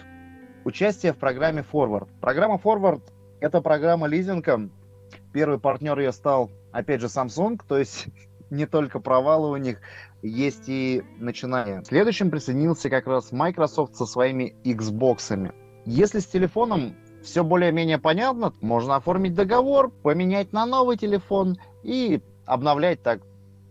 участие 0.65 1.13
в 1.13 1.17
программе 1.17 1.65
Forward. 1.69 2.07
Программа 2.19 2.55
Forward— 2.55 3.01
это 3.39 3.61
программа 3.61 4.07
лизинга. 4.07 4.69
Первый 5.33 5.59
партнер 5.59 5.97
ее 5.99 6.11
стал, 6.11 6.51
опять 6.71 7.01
же, 7.01 7.07
Samsung, 7.07 7.59
то 7.67 7.77
есть 7.77 8.07
не 8.49 8.65
только 8.65 8.99
провалы 8.99 9.49
у 9.49 9.57
них, 9.57 9.79
есть 10.21 10.67
и 10.67 11.03
начинания. 11.17 11.83
Следующим 11.85 12.29
присоединился 12.29 12.89
как 12.89 13.07
раз 13.07 13.31
Microsoft 13.31 13.95
со 13.95 14.05
своими 14.05 14.55
Xbox'ами. 14.63 15.53
Если 15.85 16.19
с 16.19 16.27
телефоном 16.27 16.95
все 17.23 17.43
более-менее 17.43 17.97
понятно, 17.97 18.53
можно 18.61 18.95
оформить 18.95 19.33
договор, 19.33 19.89
поменять 19.89 20.53
на 20.53 20.65
новый 20.65 20.97
телефон 20.97 21.57
и 21.83 22.21
обновлять 22.45 23.01
так, 23.01 23.21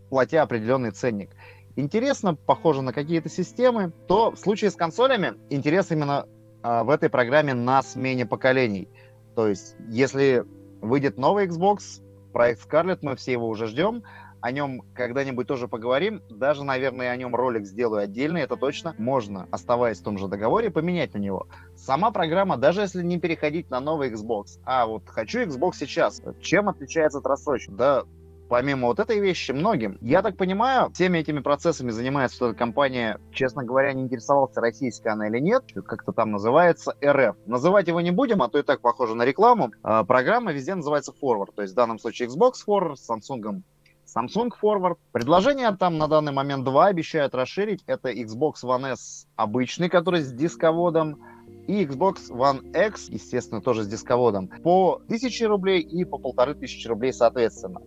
платя 0.08 0.42
определенный 0.42 0.90
ценник. 0.90 1.30
Интересно, 1.76 2.34
похоже 2.34 2.82
на 2.82 2.92
какие-то 2.92 3.28
системы, 3.28 3.92
то 4.08 4.32
в 4.32 4.38
случае 4.38 4.70
с 4.70 4.74
консолями 4.74 5.34
интерес 5.50 5.90
именно 5.90 6.26
в 6.62 6.90
этой 6.90 7.08
программе 7.08 7.54
на 7.54 7.82
смене 7.82 8.26
поколений. 8.26 8.88
То 9.34 9.48
есть, 9.48 9.76
если 9.88 10.44
выйдет 10.80 11.18
новый 11.18 11.46
Xbox, 11.46 12.02
проект 12.32 12.66
Scarlett, 12.68 12.98
мы 13.02 13.16
все 13.16 13.32
его 13.32 13.48
уже 13.48 13.66
ждем, 13.66 14.02
о 14.40 14.52
нем 14.52 14.82
когда-нибудь 14.94 15.46
тоже 15.46 15.68
поговорим. 15.68 16.22
Даже, 16.30 16.64
наверное, 16.64 17.10
о 17.10 17.16
нем 17.16 17.34
ролик 17.34 17.66
сделаю 17.66 18.02
отдельный, 18.02 18.42
это 18.42 18.56
точно. 18.56 18.94
Можно, 18.98 19.46
оставаясь 19.50 20.00
в 20.00 20.02
том 20.02 20.18
же 20.18 20.28
договоре, 20.28 20.70
поменять 20.70 21.14
на 21.14 21.18
него. 21.18 21.46
Сама 21.76 22.10
программа, 22.10 22.56
даже 22.56 22.80
если 22.80 23.02
не 23.02 23.18
переходить 23.18 23.70
на 23.70 23.80
новый 23.80 24.10
Xbox, 24.10 24.58
а 24.64 24.86
вот 24.86 25.08
хочу 25.08 25.40
Xbox 25.40 25.72
сейчас, 25.74 26.22
чем 26.40 26.68
отличается 26.68 27.18
от 27.18 27.26
рассрочки? 27.26 27.70
Да, 27.70 28.04
помимо 28.50 28.88
вот 28.88 28.98
этой 28.98 29.20
вещи, 29.20 29.52
многим. 29.52 29.96
Я 30.02 30.22
так 30.22 30.36
понимаю, 30.36 30.90
всеми 30.90 31.18
этими 31.18 31.38
процессами 31.38 31.90
занимается 31.90 32.36
что-то 32.36 32.58
компания, 32.58 33.18
честно 33.32 33.64
говоря, 33.64 33.92
не 33.92 34.02
интересовался, 34.02 34.60
российская 34.60 35.10
она 35.10 35.28
или 35.28 35.38
нет, 35.38 35.64
как-то 35.86 36.12
там 36.12 36.32
называется 36.32 36.94
РФ. 37.02 37.36
Называть 37.46 37.86
его 37.86 38.00
не 38.00 38.10
будем, 38.10 38.42
а 38.42 38.48
то 38.48 38.58
и 38.58 38.62
так 38.62 38.80
похоже 38.80 39.14
на 39.14 39.24
рекламу. 39.24 39.70
А, 39.84 40.04
программа 40.04 40.52
везде 40.52 40.74
называется 40.74 41.14
Forward, 41.22 41.52
то 41.54 41.62
есть 41.62 41.74
в 41.74 41.76
данном 41.76 42.00
случае 42.00 42.28
Xbox 42.28 42.54
Forward, 42.66 42.96
Samsung 42.96 43.62
Samsung 44.04 44.50
Forward. 44.60 44.96
Предложение 45.12 45.70
там 45.76 45.96
на 45.96 46.08
данный 46.08 46.32
момент 46.32 46.64
два 46.64 46.86
обещают 46.86 47.36
расширить. 47.36 47.84
Это 47.86 48.10
Xbox 48.10 48.54
One 48.64 48.94
S 48.94 49.28
обычный, 49.36 49.88
который 49.88 50.22
с 50.22 50.32
дисководом, 50.32 51.20
и 51.68 51.84
Xbox 51.84 52.30
One 52.30 52.72
X, 52.88 53.08
естественно, 53.10 53.60
тоже 53.60 53.84
с 53.84 53.86
дисководом, 53.86 54.48
по 54.48 54.94
1000 55.06 55.46
рублей 55.46 55.80
и 55.80 56.04
по 56.04 56.16
1500 56.16 56.90
рублей 56.90 57.12
соответственно. 57.12 57.80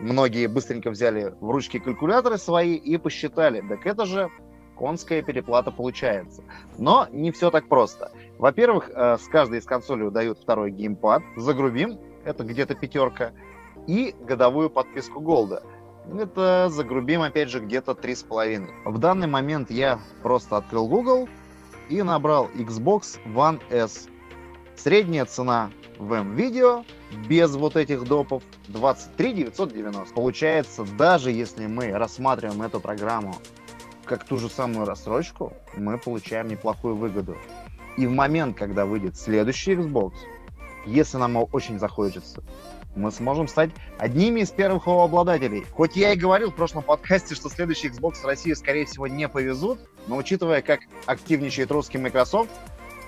Многие 0.00 0.46
быстренько 0.46 0.90
взяли 0.90 1.34
в 1.40 1.50
ручки 1.50 1.78
калькуляторы 1.78 2.38
свои 2.38 2.74
и 2.74 2.98
посчитали, 2.98 3.62
так 3.66 3.86
это 3.86 4.04
же 4.04 4.30
конская 4.78 5.22
переплата 5.22 5.70
получается. 5.70 6.42
Но 6.78 7.08
не 7.10 7.32
все 7.32 7.50
так 7.50 7.68
просто. 7.68 8.12
Во-первых, 8.38 8.90
э, 8.90 9.16
с 9.18 9.26
каждой 9.28 9.58
из 9.58 9.64
консолей 9.64 10.10
дают 10.10 10.38
второй 10.38 10.70
геймпад, 10.70 11.22
загрубим, 11.36 11.98
это 12.24 12.44
где-то 12.44 12.74
пятерка, 12.74 13.32
и 13.86 14.14
годовую 14.20 14.68
подписку 14.68 15.20
Голда. 15.20 15.62
Это 16.12 16.68
загрубим, 16.70 17.22
опять 17.22 17.48
же, 17.48 17.60
где-то 17.60 17.92
3,5. 17.92 18.68
В 18.84 18.98
данный 18.98 19.26
момент 19.26 19.70
я 19.70 19.98
просто 20.22 20.56
открыл 20.56 20.88
Google 20.88 21.28
и 21.88 22.02
набрал 22.02 22.48
Xbox 22.54 23.18
One 23.26 23.60
S. 23.70 24.08
Средняя 24.76 25.24
цена 25.24 25.70
в 25.98 26.12
M-Video 26.12 26.84
без 27.28 27.54
вот 27.54 27.76
этих 27.76 28.04
допов 28.04 28.42
23 28.68 29.32
990. 29.32 30.14
Получается, 30.14 30.84
даже 30.98 31.30
если 31.30 31.66
мы 31.66 31.90
рассматриваем 31.92 32.62
эту 32.62 32.80
программу 32.80 33.36
как 34.04 34.24
ту 34.24 34.36
же 34.36 34.48
самую 34.48 34.86
рассрочку, 34.86 35.52
мы 35.76 35.98
получаем 35.98 36.48
неплохую 36.48 36.94
выгоду. 36.94 37.36
И 37.96 38.06
в 38.06 38.12
момент, 38.12 38.56
когда 38.56 38.84
выйдет 38.84 39.16
следующий 39.16 39.72
Xbox, 39.72 40.12
если 40.84 41.16
нам 41.16 41.36
очень 41.36 41.78
захочется, 41.78 42.44
мы 42.94 43.10
сможем 43.10 43.48
стать 43.48 43.70
одними 43.98 44.40
из 44.40 44.50
первых 44.50 44.86
его 44.86 45.02
обладателей. 45.02 45.64
Хоть 45.72 45.96
я 45.96 46.12
и 46.12 46.16
говорил 46.16 46.50
в 46.50 46.54
прошлом 46.54 46.82
подкасте, 46.82 47.34
что 47.34 47.48
следующий 47.48 47.88
Xbox 47.88 48.22
в 48.22 48.24
России, 48.24 48.52
скорее 48.52 48.86
всего, 48.86 49.06
не 49.06 49.28
повезут, 49.28 49.80
но 50.06 50.16
учитывая, 50.16 50.62
как 50.62 50.80
активничает 51.06 51.70
русский 51.70 51.98
Microsoft, 51.98 52.50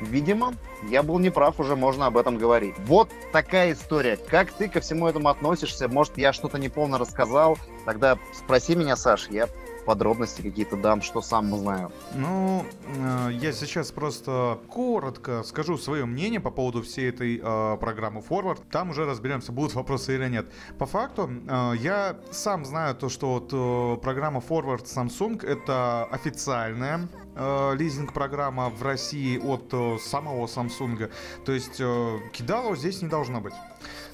видимо, 0.00 0.54
я 0.88 1.02
был 1.02 1.18
неправ, 1.18 1.58
уже 1.60 1.76
можно 1.76 2.06
об 2.06 2.16
этом 2.16 2.38
говорить. 2.38 2.74
Вот 2.86 3.10
такая 3.32 3.72
история. 3.72 4.16
Как 4.16 4.52
ты 4.52 4.68
ко 4.68 4.80
всему 4.80 5.06
этому 5.06 5.28
относишься? 5.28 5.88
Может, 5.88 6.18
я 6.18 6.32
что-то 6.32 6.58
неполно 6.58 6.98
рассказал? 6.98 7.58
Тогда 7.84 8.18
спроси 8.32 8.74
меня, 8.74 8.96
Саш, 8.96 9.28
я 9.28 9.48
подробности 9.88 10.42
какие-то 10.42 10.76
дам, 10.76 11.00
что 11.00 11.22
сам 11.22 11.56
знаю. 11.56 11.90
Ну, 12.14 12.62
э, 12.84 13.30
я 13.32 13.52
сейчас 13.52 13.90
просто 13.90 14.58
коротко 14.68 15.42
скажу 15.44 15.78
свое 15.78 16.04
мнение 16.04 16.40
по 16.40 16.50
поводу 16.50 16.82
всей 16.82 17.08
этой 17.08 17.40
э, 17.42 17.76
программы 17.80 18.20
Forward. 18.20 18.60
Там 18.70 18.90
уже 18.90 19.06
разберемся, 19.06 19.50
будут 19.50 19.72
вопросы 19.72 20.14
или 20.14 20.28
нет. 20.28 20.52
По 20.78 20.84
факту, 20.84 21.30
э, 21.48 21.72
я 21.78 22.18
сам 22.30 22.66
знаю 22.66 22.96
то, 22.96 23.08
что 23.08 23.32
вот 23.32 23.48
э, 23.50 24.00
программа 24.02 24.42
Forward 24.46 24.84
Samsung 24.84 25.42
это 25.46 26.04
официальная 26.10 27.08
э, 27.38 27.74
лизинг-программа 27.76 28.68
в 28.68 28.82
России 28.82 29.38
от 29.38 29.72
э, 29.72 29.98
самого 30.00 30.46
Samsung. 30.46 31.10
То 31.44 31.52
есть 31.52 31.80
э, 31.80 32.18
кидалов 32.32 32.78
здесь 32.78 33.00
не 33.00 33.08
должно 33.08 33.40
быть. 33.40 33.54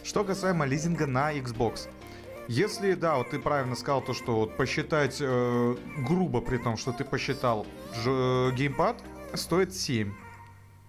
Что 0.04 0.25
касаемо 0.25 0.66
лизинга 0.66 1.07
на 1.07 1.33
Xbox. 1.33 1.88
Если, 2.47 2.93
да, 2.93 3.16
вот 3.16 3.31
ты 3.31 3.38
правильно 3.38 3.75
сказал 3.75 4.02
то, 4.02 4.12
что 4.12 4.37
вот 4.37 4.57
посчитать 4.57 5.16
э, 5.21 5.76
грубо, 6.07 6.40
при 6.40 6.59
том, 6.59 6.76
что 6.76 6.93
ты 6.93 7.04
посчитал 7.04 7.66
ж, 7.95 8.07
э, 8.07 8.50
геймпад, 8.54 9.02
стоит 9.33 9.75
7. 9.75 10.12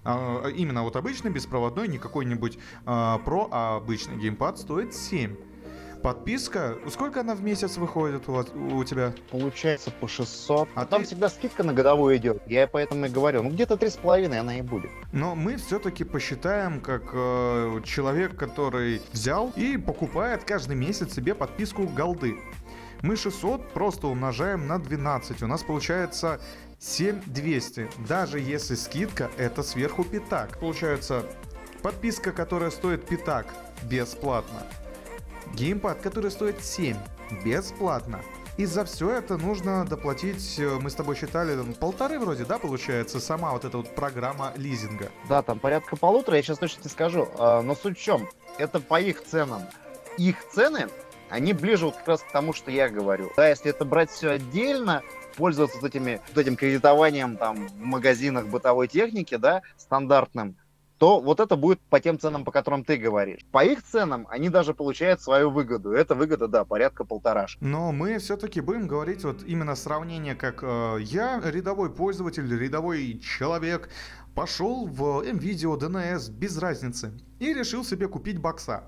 А, 0.03 0.49
именно 0.49 0.83
вот 0.83 0.97
обычный 0.97 1.31
беспроводной, 1.31 1.87
не 1.87 1.97
какой-нибудь 1.97 2.57
э, 2.57 2.59
Pro, 2.85 3.47
а 3.51 3.77
обычный 3.77 4.17
геймпад 4.17 4.59
стоит 4.59 4.93
7 4.93 5.35
подписка, 6.01 6.77
сколько 6.89 7.21
она 7.21 7.35
в 7.35 7.43
месяц 7.43 7.77
выходит 7.77 8.27
у, 8.27 8.43
у 8.75 8.83
тебя? 8.83 9.13
Получается 9.31 9.91
по 9.91 10.07
600. 10.07 10.69
А, 10.75 10.81
а 10.81 10.85
там 10.85 11.01
ты... 11.01 11.07
всегда 11.07 11.29
скидка 11.29 11.63
на 11.63 11.73
годовую 11.73 12.17
идет. 12.17 12.41
Я 12.47 12.67
поэтому 12.67 13.05
и 13.05 13.09
говорю, 13.09 13.43
ну 13.43 13.49
где-то 13.49 13.77
три 13.77 13.89
с 13.89 13.97
половиной 13.97 14.39
она 14.39 14.57
и 14.57 14.61
будет. 14.61 14.91
Но 15.11 15.35
мы 15.35 15.57
все-таки 15.57 16.03
посчитаем, 16.03 16.81
как 16.81 17.03
э, 17.13 17.81
человек, 17.83 18.35
который 18.35 19.01
взял 19.11 19.51
и 19.55 19.77
покупает 19.77 20.43
каждый 20.43 20.75
месяц 20.75 21.13
себе 21.13 21.35
подписку 21.35 21.83
голды. 21.87 22.35
Мы 23.01 23.15
600 23.15 23.73
просто 23.73 24.07
умножаем 24.07 24.67
на 24.67 24.79
12. 24.79 25.43
У 25.43 25.47
нас 25.47 25.63
получается 25.63 26.39
7200. 26.79 27.89
Даже 28.07 28.39
если 28.39 28.75
скидка, 28.75 29.29
это 29.37 29.63
сверху 29.63 30.03
пятак. 30.03 30.59
Получается, 30.59 31.23
подписка, 31.81 32.31
которая 32.31 32.71
стоит 32.71 33.05
пятак, 33.05 33.53
бесплатно. 33.83 34.63
Геймпад, 35.55 36.01
который 36.01 36.31
стоит 36.31 36.63
7, 36.63 36.97
бесплатно. 37.43 38.21
И 38.57 38.65
за 38.65 38.85
все 38.85 39.11
это 39.11 39.37
нужно 39.37 39.85
доплатить, 39.85 40.59
э, 40.59 40.77
мы 40.81 40.89
с 40.89 40.95
тобой 40.95 41.15
считали, 41.15 41.57
полторы 41.73 42.19
вроде, 42.19 42.45
да, 42.45 42.57
получается, 42.57 43.19
сама 43.19 43.51
вот 43.51 43.65
эта 43.65 43.77
вот 43.77 43.93
программа 43.95 44.53
лизинга. 44.55 45.11
Да, 45.27 45.41
там 45.41 45.59
порядка 45.59 45.95
полутора, 45.97 46.37
я 46.37 46.43
сейчас 46.43 46.59
точно 46.59 46.83
не 46.83 46.89
скажу. 46.89 47.27
А, 47.37 47.61
но 47.61 47.75
суть 47.75 47.97
в 47.97 48.01
чем? 48.01 48.29
Это 48.57 48.79
по 48.79 48.99
их 48.99 49.23
ценам. 49.23 49.63
Их 50.17 50.37
цены, 50.53 50.87
они 51.29 51.51
ближе 51.53 51.85
вот 51.85 51.97
как 51.97 52.07
раз 52.07 52.21
к 52.21 52.31
тому, 52.31 52.53
что 52.53 52.71
я 52.71 52.87
говорю. 52.87 53.31
Да, 53.35 53.49
если 53.49 53.69
это 53.69 53.83
брать 53.83 54.09
все 54.09 54.31
отдельно, 54.31 55.03
пользоваться 55.35 55.77
вот, 55.79 55.87
этими, 55.87 56.21
вот 56.29 56.37
этим 56.37 56.55
кредитованием 56.55 57.35
там 57.35 57.67
в 57.67 57.77
магазинах 57.77 58.47
бытовой 58.47 58.87
техники, 58.87 59.35
да, 59.35 59.61
стандартным, 59.77 60.55
то 60.97 61.19
вот 61.19 61.39
это 61.39 61.55
будет 61.55 61.79
по 61.81 61.99
тем 61.99 62.19
ценам, 62.19 62.45
по 62.45 62.51
которым 62.51 62.83
ты 62.83 62.97
говоришь. 62.97 63.41
По 63.51 63.65
их 63.65 63.83
ценам 63.83 64.27
они 64.29 64.49
даже 64.49 64.73
получают 64.73 65.21
свою 65.21 65.49
выгоду. 65.49 65.91
Это 65.91 66.15
выгода, 66.15 66.47
да, 66.47 66.63
порядка 66.63 67.03
полтораш. 67.03 67.57
Но 67.59 67.91
мы 67.91 68.17
все-таки 68.19 68.61
будем 68.61 68.87
говорить 68.87 69.23
вот 69.23 69.43
именно 69.43 69.75
сравнение, 69.75 70.35
как 70.35 70.63
э, 70.63 70.97
я, 71.01 71.41
рядовой 71.43 71.93
пользователь, 71.93 72.47
рядовой 72.57 73.19
человек, 73.19 73.89
пошел 74.35 74.85
в 74.85 75.23
MVideo, 75.25 75.77
DNS, 75.79 76.31
без 76.31 76.57
разницы, 76.57 77.11
и 77.39 77.53
решил 77.53 77.83
себе 77.83 78.07
купить 78.07 78.39
бокса. 78.39 78.83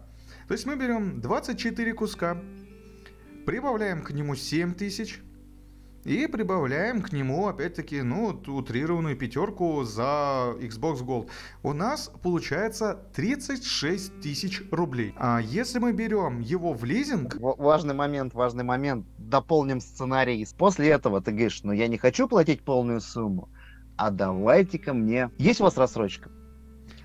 То 0.47 0.53
есть 0.53 0.65
мы 0.65 0.75
берем 0.75 1.19
24 1.19 1.93
куска, 1.93 2.37
прибавляем 3.45 4.01
к 4.01 4.11
нему 4.11 4.35
7000, 4.35 5.21
и 6.07 6.25
прибавляем 6.27 7.01
к 7.01 7.11
нему, 7.11 7.47
опять-таки, 7.47 8.01
ну, 8.01 8.29
утрированную 8.47 9.17
пятерку 9.17 9.83
за 9.83 10.55
Xbox 10.59 11.03
Gold. 11.05 11.29
У 11.63 11.73
нас 11.73 12.09
получается 12.23 12.97
36 13.13 14.21
тысяч 14.21 14.63
рублей. 14.71 15.13
А 15.17 15.39
если 15.39 15.79
мы 15.79 15.91
берем 15.91 16.39
его 16.39 16.71
в 16.71 16.85
лизинг... 16.85 17.35
Важный 17.39 17.93
момент, 17.93 18.33
важный 18.33 18.63
момент. 18.63 19.05
Дополним 19.17 19.81
сценарий. 19.81 20.47
После 20.57 20.87
этого 20.87 21.21
ты 21.21 21.31
говоришь, 21.31 21.61
ну 21.63 21.73
я 21.73 21.87
не 21.87 21.97
хочу 21.97 22.29
платить 22.29 22.61
полную 22.63 23.01
сумму, 23.01 23.49
а 23.97 24.09
давайте-ка 24.09 24.93
мне... 24.93 25.29
Есть 25.37 25.59
у 25.59 25.65
вас 25.65 25.77
рассрочка? 25.77 26.31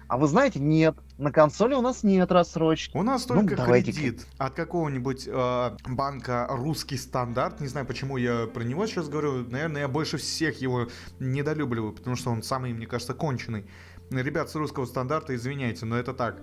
А 0.09 0.18
вы 0.18 0.26
знаете, 0.26 0.59
нет. 0.61 0.97
На 1.18 1.30
консоли 1.30 1.75
у 1.75 1.80
нас 1.80 2.02
нет 2.02 2.30
рассрочки. 2.32 2.97
У 2.97 3.02
нас 3.02 3.25
только 3.25 3.56
ну, 3.56 3.64
кредит 3.64 4.26
от 4.38 4.54
какого-нибудь 4.54 5.28
э, 5.28 5.76
банка 5.87 6.47
русский 6.50 6.97
стандарт. 6.97 7.61
Не 7.61 7.68
знаю, 7.68 7.87
почему 7.87 8.16
я 8.16 8.47
про 8.47 8.62
него 8.62 8.87
сейчас 8.87 9.09
говорю. 9.09 9.44
Наверное, 9.49 9.82
я 9.82 9.88
больше 9.88 10.16
всех 10.16 10.61
его 10.61 10.88
недолюбливаю, 11.21 11.92
потому 11.92 12.16
что 12.16 12.30
он 12.30 12.42
самый, 12.42 12.73
мне 12.73 12.87
кажется, 12.87 13.14
конченый. 13.14 13.66
Ребят 14.11 14.50
с 14.50 14.54
русского 14.54 14.85
стандарта, 14.85 15.35
извиняйте, 15.35 15.87
но 15.87 15.97
это 15.97 16.12
так. 16.12 16.42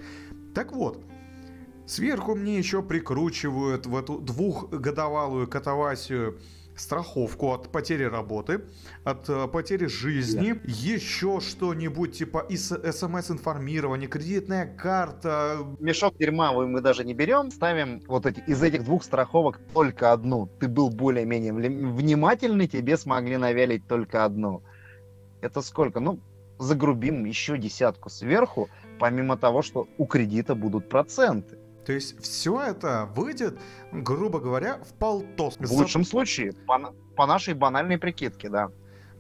Так 0.56 0.72
вот, 0.72 1.04
Сверху 1.89 2.36
мне 2.36 2.56
еще 2.56 2.84
прикручивают 2.84 3.88
в 3.88 3.98
эту 3.98 4.20
двухгодовалую 4.20 5.48
катавасию 5.48 6.39
страховку 6.79 7.51
от 7.51 7.71
потери 7.71 8.03
работы, 8.03 8.62
от 9.03 9.29
э, 9.29 9.48
потери 9.48 9.86
жизни, 9.86 10.53
да. 10.53 10.59
еще 10.65 11.39
что-нибудь 11.39 12.17
типа 12.17 12.48
смс-информирование, 12.50 14.07
кредитная 14.07 14.65
карта. 14.65 15.57
Мешок 15.79 16.17
дерьма 16.17 16.51
мы 16.53 16.81
даже 16.81 17.03
не 17.03 17.13
берем, 17.13 17.51
ставим 17.51 18.01
вот 18.07 18.25
эти 18.25 18.41
из 18.48 18.63
этих 18.63 18.83
двух 18.83 19.03
страховок 19.03 19.59
только 19.74 20.12
одну. 20.12 20.48
Ты 20.59 20.67
был 20.67 20.89
более-менее 20.89 21.53
внимательный, 21.53 22.67
тебе 22.67 22.98
смогли 22.98 23.38
навялить 23.38 23.88
только 23.88 24.25
одну. 24.25 24.63
Это 25.41 25.62
сколько? 25.62 26.00
Ну, 26.00 26.19
загрубим 26.57 27.25
еще 27.25 27.57
десятку 27.57 28.09
сверху, 28.09 28.69
помимо 29.00 29.38
того, 29.38 29.62
что 29.62 29.88
у 29.98 30.05
кредита 30.05 30.55
будут 30.55 30.89
проценты. 30.89 31.59
То 31.86 31.93
есть 31.93 32.21
все 32.21 32.62
это 32.62 33.09
выйдет, 33.15 33.59
грубо 33.91 34.39
говоря, 34.39 34.77
в 34.77 34.93
полтос. 34.93 35.57
В 35.57 35.71
лучшем 35.71 36.03
случае, 36.03 36.53
по, 36.67 36.93
по 37.15 37.25
нашей 37.25 37.53
банальной 37.53 37.98
прикидке, 37.98 38.50
да 38.50 38.69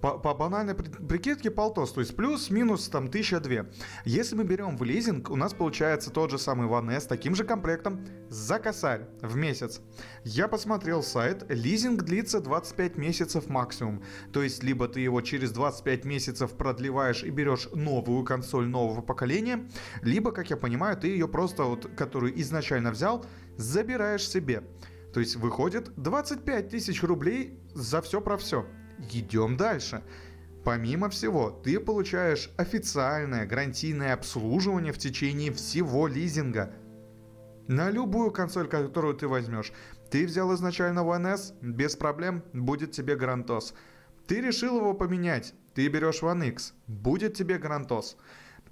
по, 0.01 0.17
по 0.17 0.33
банальной 0.33 0.75
прикидке 0.75 1.51
полтос, 1.51 1.91
то 1.91 2.01
есть 2.01 2.15
плюс-минус 2.15 2.87
там 2.89 3.09
тысяча 3.09 3.39
две. 3.39 3.69
Если 4.05 4.35
мы 4.35 4.43
берем 4.43 4.77
в 4.77 4.83
лизинг, 4.83 5.29
у 5.29 5.35
нас 5.35 5.53
получается 5.53 6.09
тот 6.09 6.31
же 6.31 6.37
самый 6.37 6.67
One 6.67 6.91
S 6.91 7.03
с 7.03 7.07
таким 7.07 7.35
же 7.35 7.43
комплектом 7.43 8.05
за 8.29 8.59
косарь 8.59 9.07
в 9.21 9.35
месяц. 9.35 9.81
Я 10.23 10.47
посмотрел 10.47 11.03
сайт, 11.03 11.45
лизинг 11.49 12.03
длится 12.03 12.39
25 12.39 12.97
месяцев 12.97 13.47
максимум. 13.49 14.03
То 14.31 14.41
есть 14.43 14.63
либо 14.63 14.87
ты 14.87 15.01
его 15.01 15.21
через 15.21 15.51
25 15.51 16.05
месяцев 16.05 16.51
продлеваешь 16.51 17.23
и 17.23 17.29
берешь 17.29 17.67
новую 17.73 18.23
консоль 18.23 18.67
нового 18.67 19.01
поколения, 19.01 19.69
либо, 20.01 20.31
как 20.31 20.49
я 20.49 20.57
понимаю, 20.57 20.97
ты 20.97 21.07
ее 21.07 21.27
просто 21.27 21.63
вот, 21.63 21.87
которую 21.97 22.39
изначально 22.41 22.91
взял, 22.91 23.25
забираешь 23.57 24.27
себе. 24.27 24.63
То 25.13 25.19
есть 25.19 25.35
выходит 25.35 25.91
25 25.95 26.69
тысяч 26.69 27.01
рублей 27.03 27.59
за 27.73 28.01
все 28.01 28.21
про 28.21 28.37
все 28.37 28.65
идем 29.11 29.57
дальше. 29.57 30.03
Помимо 30.63 31.09
всего, 31.09 31.49
ты 31.51 31.79
получаешь 31.79 32.51
официальное 32.57 33.45
гарантийное 33.45 34.13
обслуживание 34.13 34.93
в 34.93 34.97
течение 34.97 35.51
всего 35.51 36.07
лизинга. 36.07 36.73
На 37.67 37.89
любую 37.89 38.31
консоль, 38.31 38.67
которую 38.67 39.15
ты 39.15 39.27
возьмешь. 39.27 39.71
Ты 40.11 40.25
взял 40.25 40.53
изначально 40.55 40.99
One 40.99 41.33
S, 41.33 41.53
без 41.61 41.95
проблем, 41.95 42.43
будет 42.51 42.91
тебе 42.91 43.15
гарантос. 43.15 43.73
Ты 44.27 44.41
решил 44.41 44.77
его 44.77 44.93
поменять, 44.93 45.53
ты 45.73 45.87
берешь 45.87 46.21
One 46.21 46.47
X, 46.49 46.73
будет 46.87 47.35
тебе 47.35 47.57
гарантос. 47.57 48.17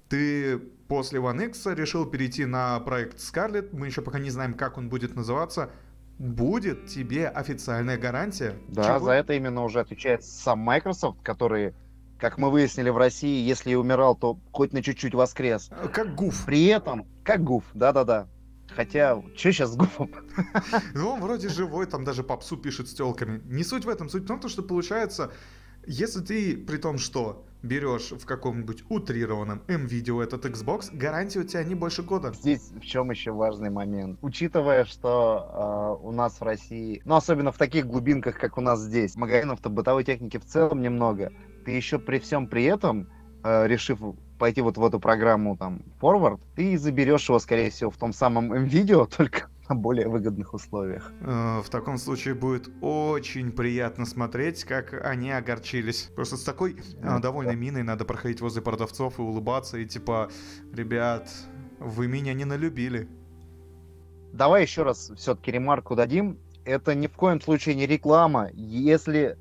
Ты 0.08 0.58
после 0.88 1.20
One 1.20 1.46
X 1.46 1.66
решил 1.66 2.06
перейти 2.06 2.44
на 2.44 2.80
проект 2.80 3.18
Scarlett, 3.18 3.70
мы 3.72 3.86
еще 3.86 4.02
пока 4.02 4.18
не 4.18 4.30
знаем, 4.30 4.54
как 4.54 4.78
он 4.78 4.88
будет 4.88 5.14
называться– 5.14 5.70
будет 6.18 6.86
тебе 6.86 7.28
официальная 7.28 7.96
гарантия. 7.96 8.56
Да, 8.68 8.84
Чего? 8.84 9.06
за 9.06 9.12
это 9.12 9.34
именно 9.34 9.62
уже 9.64 9.80
отвечает 9.80 10.24
сам 10.24 10.58
Microsoft, 10.60 11.22
который, 11.22 11.74
как 12.18 12.38
мы 12.38 12.50
выяснили 12.50 12.90
в 12.90 12.96
России, 12.96 13.46
если 13.46 13.70
и 13.70 13.74
умирал, 13.74 14.16
то 14.16 14.38
хоть 14.52 14.72
на 14.72 14.82
чуть-чуть 14.82 15.14
воскрес. 15.14 15.70
Э, 15.70 15.88
как 15.88 16.14
гуф. 16.14 16.44
При 16.44 16.66
этом, 16.66 17.06
как 17.24 17.44
гуф, 17.44 17.64
да-да-да. 17.74 18.26
Хотя, 18.74 19.22
что 19.36 19.52
сейчас 19.52 19.70
с 19.70 19.76
гуфом? 19.76 20.10
Ну, 20.94 21.10
он 21.10 21.20
вроде 21.20 21.48
живой, 21.48 21.86
там 21.86 22.04
даже 22.04 22.22
попсу 22.22 22.56
пишет 22.56 22.88
с 22.88 22.94
телками. 22.94 23.40
Не 23.46 23.64
суть 23.64 23.84
в 23.84 23.88
этом, 23.88 24.08
суть 24.08 24.24
в 24.24 24.26
том, 24.26 24.46
что 24.48 24.62
получается, 24.62 25.32
если 25.88 26.20
ты, 26.20 26.56
при 26.56 26.76
том, 26.76 26.98
что 26.98 27.44
берешь 27.62 28.12
в 28.12 28.24
каком-нибудь 28.24 28.84
утрированном 28.88 29.62
M-видео 29.66 30.22
этот 30.22 30.44
Xbox, 30.44 30.90
гарантия 30.92 31.40
у 31.40 31.44
тебя 31.44 31.64
не 31.64 31.74
больше 31.74 32.02
года. 32.02 32.32
Здесь 32.32 32.70
в 32.70 32.82
чем 32.82 33.10
еще 33.10 33.32
важный 33.32 33.70
момент? 33.70 34.18
Учитывая, 34.22 34.84
что 34.84 35.98
э, 36.00 36.06
у 36.06 36.12
нас 36.12 36.40
в 36.40 36.44
России, 36.44 37.02
ну 37.04 37.16
особенно 37.16 37.50
в 37.50 37.58
таких 37.58 37.86
глубинках, 37.86 38.38
как 38.38 38.58
у 38.58 38.60
нас 38.60 38.80
здесь, 38.80 39.16
магазинов-то 39.16 39.70
бытовой 39.70 40.04
техники 40.04 40.38
в 40.38 40.44
целом 40.44 40.82
немного, 40.82 41.32
ты 41.64 41.72
еще 41.72 41.98
при 41.98 42.18
всем 42.18 42.46
при 42.46 42.64
этом, 42.64 43.08
э, 43.42 43.66
решив 43.66 43.98
пойти 44.38 44.60
вот 44.60 44.76
в 44.76 44.84
эту 44.84 45.00
программу 45.00 45.56
там 45.56 45.82
Forward, 46.00 46.38
ты 46.54 46.78
заберешь 46.78 47.28
его, 47.28 47.38
скорее 47.40 47.70
всего, 47.70 47.90
в 47.90 47.96
том 47.96 48.12
самом 48.12 48.52
M-видео, 48.52 49.06
только 49.16 49.48
на 49.68 49.74
более 49.74 50.08
выгодных 50.08 50.54
условиях. 50.54 51.12
Э, 51.20 51.60
в 51.60 51.68
таком 51.68 51.98
случае 51.98 52.34
будет 52.34 52.70
очень 52.80 53.52
приятно 53.52 54.06
смотреть, 54.06 54.64
как 54.64 54.94
они 55.04 55.30
огорчились. 55.30 56.10
Просто 56.14 56.36
с 56.36 56.44
такой 56.44 56.76
э, 57.00 57.18
довольной 57.20 57.56
миной 57.56 57.82
надо 57.82 58.04
проходить 58.04 58.40
возле 58.40 58.62
продавцов 58.62 59.18
и 59.18 59.22
улыбаться, 59.22 59.78
и 59.78 59.86
типа, 59.86 60.30
ребят, 60.72 61.28
вы 61.78 62.08
меня 62.08 62.34
не 62.34 62.44
налюбили. 62.44 63.08
Давай 64.32 64.62
еще 64.62 64.82
раз 64.82 65.10
все-таки 65.16 65.50
ремарку 65.50 65.96
дадим. 65.96 66.38
Это 66.64 66.94
ни 66.94 67.06
в 67.06 67.12
коем 67.12 67.40
случае 67.40 67.74
не 67.74 67.86
реклама. 67.86 68.50
Если 68.52 69.38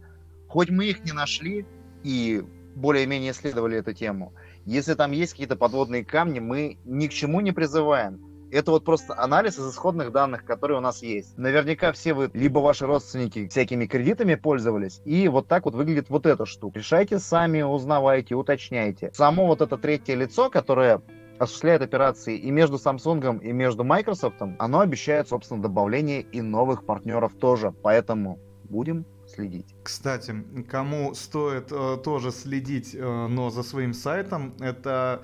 хоть 0.48 0.70
мы 0.70 0.86
их 0.86 1.04
не 1.04 1.12
нашли 1.12 1.66
и 2.04 2.44
более-менее 2.76 3.32
исследовали 3.32 3.78
эту 3.78 3.94
тему, 3.94 4.34
если 4.66 4.94
там 4.94 5.12
есть 5.12 5.32
какие-то 5.34 5.56
подводные 5.56 6.06
камни, 6.06 6.40
мы 6.40 6.78
ни 6.86 7.08
к 7.08 7.12
чему 7.12 7.42
не 7.42 7.52
призываем. 7.52 8.27
Это 8.52 8.72
вот 8.72 8.86
просто 8.86 9.14
анализ 9.18 9.60
из 9.60 9.70
исходных 9.70 10.12
данных, 10.12 10.46
которые 10.46 10.78
у 10.78 10.82
нас 10.82 11.02
есть. 11.02 11.38
Наверняка 11.38 11.92
все 11.92 12.14
вы, 12.14 12.30
либо 12.34 12.60
ваши 12.60 12.86
родственники 12.86 13.48
всякими 13.48 13.86
кредитами 13.86 14.36
пользовались, 14.36 15.02
и 15.06 15.28
вот 15.28 15.48
так 15.48 15.66
вот 15.66 15.76
выглядит 15.76 16.10
вот 16.10 16.26
эта 16.26 16.46
штука. 16.46 16.80
Решайте 16.80 17.20
сами, 17.20 17.62
узнавайте, 17.62 18.36
уточняйте. 18.36 19.12
Само 19.14 19.48
вот 19.48 19.62
это 19.62 19.78
третье 19.78 20.16
лицо, 20.16 20.50
которое 20.50 21.02
осуществляет 21.40 21.82
операции 21.82 22.38
и 22.38 22.50
между 22.52 22.78
Samsung, 22.78 23.42
и 23.42 23.52
между 23.52 23.84
Microsoft, 23.84 24.42
оно 24.58 24.80
обещает, 24.80 25.28
собственно, 25.28 25.62
добавление 25.62 26.22
и 26.22 26.42
новых 26.42 26.86
партнеров 26.86 27.34
тоже. 27.36 27.74
Поэтому 27.84 28.40
будем 28.64 29.06
следить. 29.28 29.76
Кстати, 29.84 30.36
кому 30.70 31.14
стоит 31.14 31.72
э, 31.72 31.98
тоже 32.04 32.32
следить, 32.32 32.96
э, 32.96 33.28
но 33.28 33.50
за 33.50 33.64
своим 33.64 33.94
сайтом, 33.94 34.56
это 34.60 35.22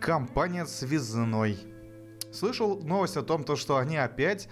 компания 0.00 0.66
Связной. 0.66 1.73
Слышал 2.34 2.80
новость 2.80 3.16
о 3.16 3.22
том, 3.22 3.44
то, 3.44 3.54
что 3.54 3.76
они 3.76 3.96
опять 3.96 4.48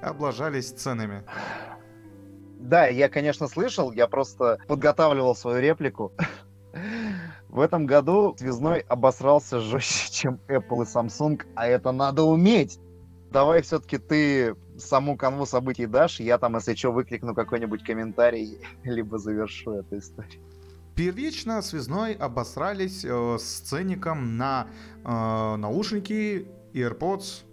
облажались 0.00 0.70
ценами. 0.70 1.24
Да, 2.60 2.86
я, 2.86 3.08
конечно, 3.08 3.48
слышал, 3.48 3.90
я 3.90 4.06
просто 4.06 4.58
подготавливал 4.68 5.34
свою 5.34 5.60
реплику. 5.60 6.12
В 7.48 7.60
этом 7.60 7.86
году 7.86 8.36
связной 8.38 8.80
обосрался 8.80 9.60
жестче, 9.60 10.12
чем 10.12 10.40
Apple 10.48 10.84
и 10.84 10.86
Samsung, 10.86 11.42
а 11.56 11.66
это 11.66 11.92
надо 11.92 12.22
уметь. 12.22 12.78
Давай 13.30 13.62
все-таки 13.62 13.98
ты 13.98 14.56
саму 14.78 15.16
канву 15.16 15.44
событий 15.44 15.86
дашь, 15.86 16.20
я 16.20 16.38
там, 16.38 16.54
если 16.54 16.74
что, 16.74 16.92
выкрикну 16.92 17.34
какой-нибудь 17.34 17.82
комментарий, 17.82 18.60
либо 18.84 19.18
завершу 19.18 19.72
эту 19.72 19.98
историю. 19.98 20.40
Первично 20.94 21.60
связной 21.62 22.14
обосрались 22.14 23.04
э, 23.04 23.36
с 23.38 23.60
ценником 23.60 24.36
на 24.36 24.68
э, 25.04 25.56
наушники 25.56 26.46
AirPods 26.74 27.44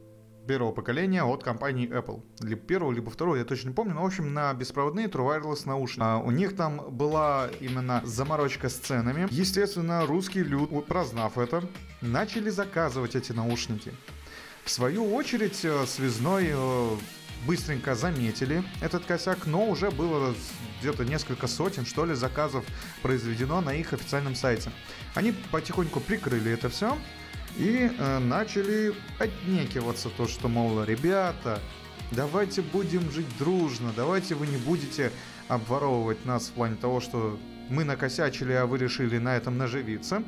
первого 0.47 0.71
поколения 0.71 1.23
от 1.23 1.43
компании 1.43 1.87
Apple. 1.87 2.23
Либо 2.41 2.61
первого, 2.61 2.91
либо 2.91 3.09
второго, 3.09 3.35
я 3.35 3.45
точно 3.45 3.69
не 3.69 3.73
помню. 3.75 3.93
Но, 3.93 4.03
в 4.03 4.05
общем, 4.05 4.33
на 4.33 4.53
беспроводные 4.53 5.07
True 5.07 5.41
Wireless 5.41 5.65
наушники. 5.65 6.03
А 6.03 6.17
у 6.17 6.31
них 6.31 6.55
там 6.55 6.89
была 6.89 7.49
именно 7.59 8.01
заморочка 8.03 8.67
с 8.67 8.73
ценами. 8.73 9.27
Естественно, 9.29 10.05
русский 10.05 10.43
люд, 10.43 10.87
прознав 10.87 11.37
это, 11.37 11.63
начали 12.01 12.49
заказывать 12.49 13.15
эти 13.15 13.31
наушники. 13.31 13.93
В 14.63 14.69
свою 14.69 15.13
очередь, 15.13 15.63
э, 15.63 15.85
связной 15.85 16.49
э, 16.51 16.89
быстренько 17.45 17.95
заметили 17.95 18.63
этот 18.81 19.05
косяк, 19.05 19.45
но 19.45 19.67
уже 19.67 19.89
было 19.89 20.35
где-то 20.79 21.05
несколько 21.05 21.47
сотен, 21.47 21.85
что 21.85 22.05
ли, 22.05 22.13
заказов 22.13 22.63
произведено 23.01 23.61
на 23.61 23.73
их 23.73 23.93
официальном 23.93 24.35
сайте. 24.35 24.71
Они 25.15 25.33
потихоньку 25.51 25.99
прикрыли 25.99 26.51
это 26.51 26.69
все, 26.69 26.97
и 27.57 27.89
э, 27.97 28.19
начали 28.19 28.93
отнекиваться 29.19 30.09
то, 30.09 30.27
что, 30.27 30.47
мол, 30.47 30.83
ребята, 30.83 31.59
давайте 32.11 32.61
будем 32.61 33.11
жить 33.11 33.27
дружно, 33.37 33.91
давайте 33.95 34.35
вы 34.35 34.47
не 34.47 34.57
будете 34.57 35.11
обворовывать 35.47 36.25
нас 36.25 36.47
в 36.47 36.51
плане 36.51 36.75
того, 36.75 37.01
что 37.01 37.37
мы 37.69 37.83
накосячили, 37.83 38.53
а 38.53 38.65
вы 38.65 38.77
решили 38.77 39.17
на 39.17 39.35
этом 39.35 39.57
наживиться. 39.57 40.23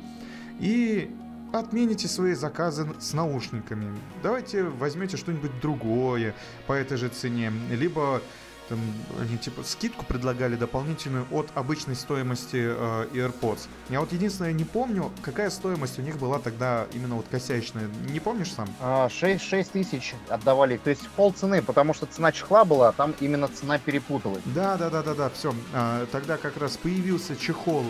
И 0.60 1.10
отмените 1.52 2.08
свои 2.08 2.34
заказы 2.34 2.86
с 3.00 3.12
наушниками. 3.12 3.96
Давайте 4.22 4.64
возьмете 4.64 5.16
что-нибудь 5.16 5.60
другое 5.60 6.34
по 6.66 6.72
этой 6.72 6.96
же 6.96 7.08
цене. 7.08 7.52
Либо 7.70 8.22
там, 8.68 8.78
они 9.20 9.36
типа 9.36 9.62
скидку 9.62 10.04
предлагали 10.04 10.56
дополнительную 10.56 11.26
от 11.30 11.48
обычной 11.54 11.96
стоимости 11.96 12.56
э, 12.56 13.08
AirPods. 13.12 13.68
Я 13.90 14.00
вот 14.00 14.12
единственное 14.12 14.52
не 14.52 14.64
помню, 14.64 15.12
какая 15.22 15.50
стоимость 15.50 15.98
у 15.98 16.02
них 16.02 16.18
была 16.18 16.38
тогда 16.38 16.86
именно 16.92 17.16
вот 17.16 17.26
косячная. 17.30 17.88
Не 18.08 18.20
помнишь 18.20 18.52
сам? 18.52 18.68
6, 18.68 18.80
а, 18.80 19.08
6 19.38 19.72
тысяч 19.72 20.14
отдавали, 20.28 20.78
то 20.78 20.90
есть 20.90 21.06
пол 21.10 21.32
цены, 21.32 21.62
потому 21.62 21.94
что 21.94 22.06
цена 22.06 22.32
чехла 22.32 22.64
была, 22.64 22.88
а 22.88 22.92
там 22.92 23.14
именно 23.20 23.48
цена 23.48 23.78
перепуталась. 23.78 24.42
Да, 24.46 24.76
да, 24.76 24.90
да, 24.90 25.02
да, 25.02 25.14
да, 25.14 25.30
все. 25.30 25.54
А, 25.72 26.06
тогда 26.06 26.36
как 26.36 26.56
раз 26.56 26.76
появился 26.76 27.36
чехол 27.36 27.84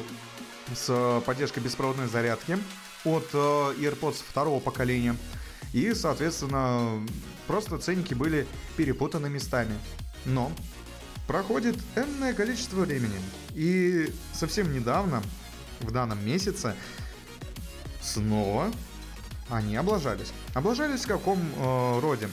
с 0.75 0.87
э, 0.89 1.21
поддержкой 1.27 1.61
беспроводной 1.61 2.09
зарядки 2.09 2.59
от 3.05 3.29
э, 3.33 3.37
AirPods 3.37 4.23
второго 4.27 4.61
поколения. 4.61 5.15
И, 5.73 5.93
соответственно, 5.95 7.05
просто 7.47 7.79
ценники 7.79 8.15
были 8.15 8.47
перепутаны 8.77 9.29
местами. 9.29 9.75
Но 10.25 10.51
проходит 11.27 11.77
энное 11.97 12.35
количество 12.35 12.81
времени, 12.81 13.19
и 13.55 14.13
совсем 14.33 14.73
недавно, 14.73 15.23
в 15.81 15.91
данном 15.91 16.25
месяце, 16.25 16.75
снова 18.03 18.71
они 19.49 19.77
облажались. 19.77 20.33
Облажались 20.55 21.05
в 21.05 21.09
каком 21.09 21.39
э, 21.39 22.01
роде? 22.01 22.29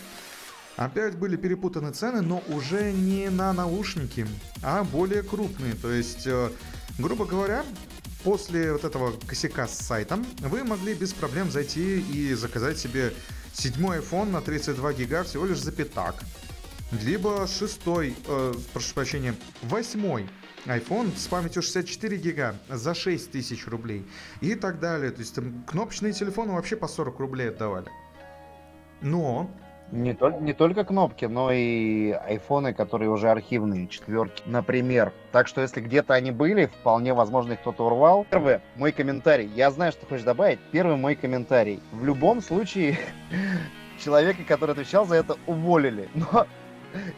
Опять 0.78 1.16
были 1.16 1.36
перепутаны 1.36 1.92
цены, 1.92 2.22
но 2.22 2.42
уже 2.48 2.92
не 2.92 3.30
на 3.30 3.54
наушники, 3.54 4.26
а 4.64 4.84
более 4.84 5.22
крупные. 5.22 5.74
То 5.74 5.92
есть, 5.92 6.26
э, 6.26 6.50
грубо 6.98 7.26
говоря, 7.26 7.66
после 8.24 8.72
вот 8.74 8.86
этого 8.86 9.14
косяка 9.28 9.68
с 9.68 9.78
сайтом 9.78 10.26
вы 10.40 10.64
могли 10.64 10.94
без 10.94 11.14
проблем 11.14 11.52
зайти 11.52 12.00
и 12.00 12.34
заказать 12.34 12.80
себе 12.80 13.14
седьмой 13.54 14.00
iPhone 14.00 14.32
на 14.32 14.42
32 14.42 14.94
гига 14.94 15.24
всего 15.24 15.46
лишь 15.46 15.60
за 15.60 15.72
пятак. 15.72 16.24
Либо 16.92 17.48
шестой, 17.48 18.16
э, 18.28 18.54
прошу 18.74 18.94
прощения, 18.94 19.34
восьмой 19.62 20.28
iPhone 20.66 21.16
с 21.16 21.26
памятью 21.28 21.62
64 21.62 22.18
гига 22.18 22.56
за 22.68 22.94
6 22.94 23.32
тысяч 23.32 23.66
рублей 23.66 24.06
и 24.42 24.56
так 24.56 24.80
далее. 24.80 25.12
То 25.12 25.20
есть 25.20 25.34
там 25.34 25.64
кнопочные 25.66 26.12
телефоны 26.12 26.52
вообще 26.52 26.76
по 26.76 26.88
40 26.88 27.18
рублей 27.20 27.50
отдавали. 27.50 27.88
Но 29.02 29.50
не, 29.92 30.14
то, 30.14 30.32
не 30.32 30.54
только 30.54 30.84
кнопки, 30.84 31.26
но 31.26 31.52
и 31.52 32.12
айфоны, 32.12 32.74
которые 32.74 33.10
уже 33.10 33.30
архивные, 33.30 33.88
четверки, 33.88 34.44
например. 34.46 35.14
Так 35.32 35.48
что 35.48 35.62
если 35.62 35.80
где-то 35.80 36.14
они 36.14 36.32
были, 36.32 36.66
вполне 36.66 37.14
возможно 37.14 37.54
их 37.54 37.62
кто-то 37.62 37.86
урвал. 37.86 38.26
Первый 38.30 38.60
мой 38.76 38.92
комментарий. 38.92 39.48
Я 39.48 39.72
знаю, 39.72 39.94
что 39.94 40.06
хочешь 40.06 40.26
добавить. 40.26 40.60
Первый 40.72 40.98
мой 40.98 41.16
комментарий. 41.16 41.82
В 41.94 42.04
любом 42.04 42.42
случае, 42.42 43.00
человека, 43.98 44.44
который 44.48 44.72
отвечал 44.72 45.06
за 45.06 45.16
это, 45.16 45.38
уволили. 45.48 46.10
Но 46.14 46.48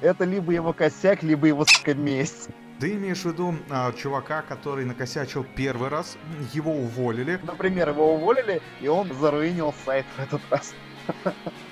это 0.01 0.25
либо 0.25 0.51
его 0.51 0.73
косяк, 0.73 1.23
либо 1.23 1.47
его, 1.47 1.65
сука, 1.65 1.93
месть. 1.93 2.49
Ты 2.79 2.93
имеешь 2.93 3.21
в 3.21 3.25
виду 3.25 3.55
а, 3.69 3.93
чувака, 3.93 4.41
который 4.41 4.83
накосячил 4.85 5.45
первый 5.55 5.89
раз, 5.89 6.17
его 6.53 6.73
уволили? 6.73 7.39
Например, 7.43 7.89
его 7.89 8.15
уволили, 8.15 8.61
и 8.81 8.87
он 8.87 9.13
заруинил 9.13 9.73
сайт 9.85 10.05
в 10.17 10.19
этот 10.19 10.41
раз. 10.49 10.73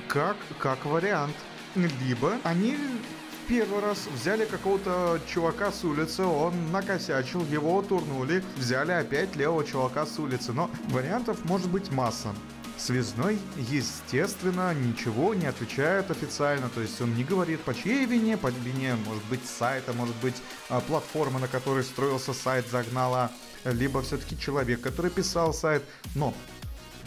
Как, 0.07 0.35
как 0.59 0.85
вариант. 0.85 1.35
Либо 1.75 2.33
они 2.43 2.75
в 2.75 3.47
первый 3.47 3.81
раз 3.81 4.07
взяли 4.13 4.45
какого-то 4.45 5.19
чувака 5.25 5.71
с 5.71 5.83
улицы, 5.83 6.23
он 6.23 6.71
накосячил, 6.71 7.45
его 7.45 7.81
турнули, 7.81 8.43
взяли 8.57 8.91
опять 8.91 9.35
левого 9.35 9.65
чувака 9.65 10.05
с 10.05 10.19
улицы. 10.19 10.51
Но 10.53 10.69
вариантов 10.89 11.43
может 11.45 11.69
быть 11.69 11.91
масса. 11.91 12.33
Связной, 12.81 13.37
естественно, 13.69 14.73
ничего 14.73 15.35
не 15.35 15.45
отвечает 15.45 16.09
официально, 16.09 16.67
то 16.67 16.81
есть 16.81 16.99
он 16.99 17.13
не 17.13 17.23
говорит 17.23 17.61
по 17.61 17.75
чьей 17.75 18.07
вине, 18.07 18.37
по 18.37 18.47
вине, 18.47 18.95
может 18.95 19.23
быть, 19.25 19.45
сайта, 19.45 19.93
может 19.93 20.15
быть, 20.15 20.33
а, 20.67 20.81
платформа, 20.81 21.39
на 21.39 21.47
которой 21.47 21.83
строился 21.83 22.33
сайт, 22.33 22.65
загнала, 22.71 23.29
либо 23.65 24.01
все-таки 24.01 24.35
человек, 24.35 24.81
который 24.81 25.11
писал 25.11 25.53
сайт. 25.53 25.83
Но 26.15 26.33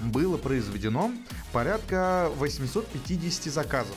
было 0.01 0.37
произведено 0.37 1.11
порядка 1.53 2.31
850 2.37 3.53
заказов. 3.53 3.97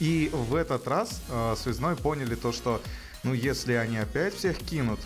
И 0.00 0.30
в 0.32 0.54
этот 0.54 0.88
раз 0.88 1.20
э, 1.28 1.54
связной 1.58 1.96
поняли 1.96 2.34
то, 2.34 2.50
что 2.50 2.80
ну 3.24 3.34
если 3.34 3.74
они 3.74 3.98
опять 3.98 4.34
всех 4.34 4.56
кинут, 4.56 5.00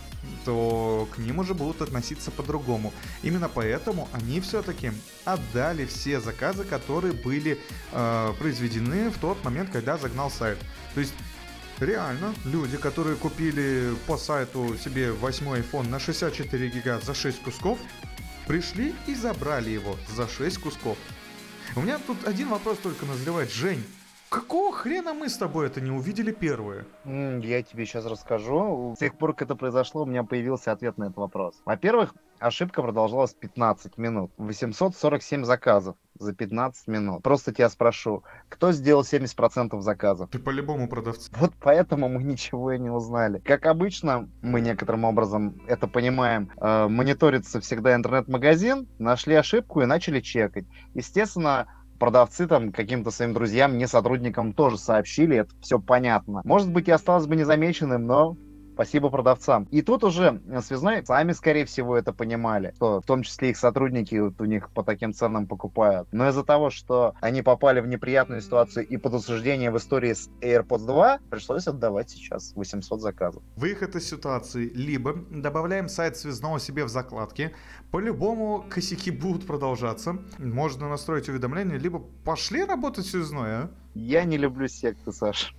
то 0.44 1.08
к 1.14 1.18
ним 1.18 1.38
уже 1.38 1.54
будут 1.54 1.82
относиться 1.82 2.30
по-другому. 2.30 2.92
Именно 3.22 3.48
поэтому 3.48 4.08
они 4.12 4.40
все-таки 4.40 4.92
отдали 5.24 5.84
все 5.86 6.20
заказы, 6.20 6.64
которые 6.64 7.12
были 7.12 7.58
э, 7.92 8.32
произведены 8.38 9.10
в 9.10 9.18
тот 9.18 9.42
момент, 9.44 9.70
когда 9.70 9.98
загнал 9.98 10.30
сайт. 10.30 10.58
То 10.94 11.00
есть 11.00 11.14
реально 11.78 12.34
люди, 12.44 12.76
которые 12.76 13.16
купили 13.16 13.94
по 14.06 14.16
сайту 14.16 14.76
себе 14.82 15.12
8 15.12 15.46
iPhone 15.46 15.88
на 15.88 15.98
64 15.98 16.68
гига 16.68 17.00
за 17.00 17.14
6 17.14 17.42
кусков, 17.42 17.78
Пришли 18.46 18.94
и 19.06 19.14
забрали 19.14 19.70
его 19.70 19.96
за 20.14 20.28
6 20.28 20.58
кусков. 20.58 20.98
У 21.76 21.80
меня 21.80 21.98
тут 21.98 22.26
один 22.26 22.48
вопрос 22.48 22.78
только 22.78 23.06
назревает. 23.06 23.52
Жень, 23.52 23.84
Какого 24.32 24.72
хрена 24.72 25.12
мы 25.12 25.28
с 25.28 25.36
тобой 25.36 25.66
это 25.66 25.82
не 25.82 25.90
увидели 25.90 26.32
первые? 26.32 26.86
Я 27.04 27.62
тебе 27.62 27.84
сейчас 27.84 28.06
расскажу. 28.06 28.94
С 28.96 28.98
тех 28.98 29.18
пор, 29.18 29.34
как 29.34 29.42
это 29.42 29.56
произошло, 29.56 30.04
у 30.04 30.06
меня 30.06 30.24
появился 30.24 30.72
ответ 30.72 30.96
на 30.96 31.04
этот 31.04 31.18
вопрос. 31.18 31.60
Во-первых, 31.66 32.14
ошибка 32.38 32.80
продолжалась 32.80 33.34
15 33.34 33.98
минут. 33.98 34.32
847 34.38 35.44
заказов 35.44 35.96
за 36.18 36.32
15 36.32 36.88
минут. 36.88 37.22
Просто 37.22 37.52
тебя 37.52 37.68
спрошу, 37.68 38.24
кто 38.48 38.72
сделал 38.72 39.02
70% 39.02 39.78
заказов? 39.80 40.30
Ты 40.30 40.38
по-любому 40.38 40.88
продавец. 40.88 41.30
Вот 41.36 41.52
поэтому 41.60 42.08
мы 42.08 42.22
ничего 42.22 42.72
и 42.72 42.78
не 42.78 42.88
узнали. 42.88 43.38
Как 43.40 43.66
обычно, 43.66 44.30
мы 44.40 44.62
некоторым 44.62 45.04
образом 45.04 45.60
это 45.66 45.86
понимаем, 45.86 46.50
э, 46.56 46.88
мониторится 46.88 47.60
всегда 47.60 47.94
интернет-магазин, 47.94 48.88
нашли 48.98 49.34
ошибку 49.34 49.82
и 49.82 49.86
начали 49.86 50.20
чекать. 50.20 50.64
Естественно, 50.94 51.66
продавцы 52.02 52.48
там 52.48 52.72
каким-то 52.72 53.12
своим 53.12 53.32
друзьям, 53.32 53.78
не 53.78 53.86
сотрудникам 53.86 54.54
тоже 54.54 54.76
сообщили, 54.76 55.36
это 55.36 55.50
все 55.60 55.78
понятно. 55.78 56.40
Может 56.42 56.68
быть, 56.72 56.88
и 56.88 56.90
осталось 56.90 57.28
бы 57.28 57.36
незамеченным, 57.36 58.04
но 58.08 58.36
Спасибо 58.82 59.10
продавцам. 59.10 59.68
И 59.70 59.80
тут 59.80 60.02
уже 60.02 60.42
связной 60.60 61.06
сами, 61.06 61.30
скорее 61.30 61.66
всего, 61.66 61.96
это 61.96 62.12
понимали, 62.12 62.72
что 62.74 63.00
в 63.00 63.06
том 63.06 63.22
числе 63.22 63.50
их 63.50 63.56
сотрудники 63.56 64.16
вот 64.16 64.40
у 64.40 64.44
них 64.44 64.70
по 64.70 64.82
таким 64.82 65.14
ценам 65.14 65.46
покупают. 65.46 66.08
Но 66.10 66.28
из-за 66.28 66.42
того, 66.42 66.70
что 66.70 67.14
они 67.20 67.42
попали 67.42 67.78
в 67.78 67.86
неприятную 67.86 68.40
ситуацию 68.40 68.84
и 68.84 68.96
под 68.96 69.14
осуждение 69.14 69.70
в 69.70 69.76
истории 69.76 70.14
с 70.14 70.28
AirPods 70.40 70.84
2, 70.84 71.18
пришлось 71.30 71.68
отдавать 71.68 72.10
сейчас 72.10 72.54
800 72.56 73.00
заказов. 73.00 73.40
Выход 73.54 73.94
из 73.94 74.08
ситуации. 74.10 74.68
Либо 74.68 75.14
добавляем 75.30 75.88
сайт 75.88 76.16
связного 76.16 76.58
себе 76.58 76.84
в 76.84 76.88
закладки. 76.88 77.54
По-любому 77.92 78.64
косяки 78.68 79.12
будут 79.12 79.46
продолжаться. 79.46 80.18
Можно 80.38 80.88
настроить 80.88 81.28
уведомления, 81.28 81.78
либо 81.78 82.00
пошли 82.24 82.64
работать 82.64 83.06
связной, 83.06 83.50
а? 83.50 83.70
Я 83.94 84.24
не 84.24 84.38
люблю 84.38 84.66
секты, 84.66 85.12
Саша. 85.12 85.54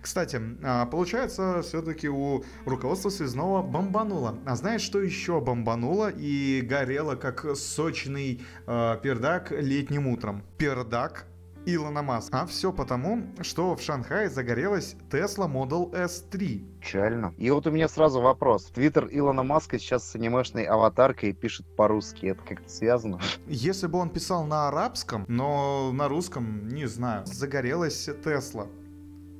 Кстати, 0.00 0.40
а, 0.62 0.86
получается, 0.86 1.62
все-таки 1.62 2.08
у 2.08 2.44
руководства 2.64 3.10
связного 3.10 3.62
бомбануло. 3.62 4.38
А 4.46 4.56
знаешь, 4.56 4.82
что 4.82 5.00
еще 5.00 5.40
бомбануло 5.40 6.10
и 6.10 6.60
горело, 6.62 7.14
как 7.16 7.56
сочный 7.56 8.42
э, 8.66 8.98
пердак 9.02 9.50
летним 9.50 10.06
утром? 10.06 10.42
Пердак 10.58 11.26
Илона 11.66 12.02
Маска. 12.02 12.42
А 12.42 12.46
все 12.46 12.72
потому, 12.72 13.22
что 13.40 13.74
в 13.74 13.82
Шанхае 13.82 14.28
загорелась 14.28 14.96
Tesla 15.10 15.50
Model 15.50 15.92
S3. 15.92 16.80
Печально. 16.80 17.34
И 17.38 17.50
вот 17.50 17.66
у 17.66 17.70
меня 17.70 17.88
сразу 17.88 18.20
вопрос. 18.20 18.66
Твиттер 18.66 19.08
Илона 19.10 19.42
Маска 19.42 19.78
сейчас 19.78 20.08
с 20.08 20.14
анимешной 20.14 20.64
аватаркой 20.64 21.32
пишет 21.32 21.66
по-русски. 21.76 22.26
Это 22.26 22.42
как-то 22.42 22.68
связано? 22.68 23.20
Если 23.46 23.86
бы 23.86 23.98
он 23.98 24.10
писал 24.10 24.44
на 24.44 24.68
арабском, 24.68 25.24
но 25.28 25.90
на 25.92 26.08
русском, 26.08 26.68
не 26.68 26.86
знаю. 26.86 27.24
Загорелась 27.26 28.08
Tesla. 28.08 28.68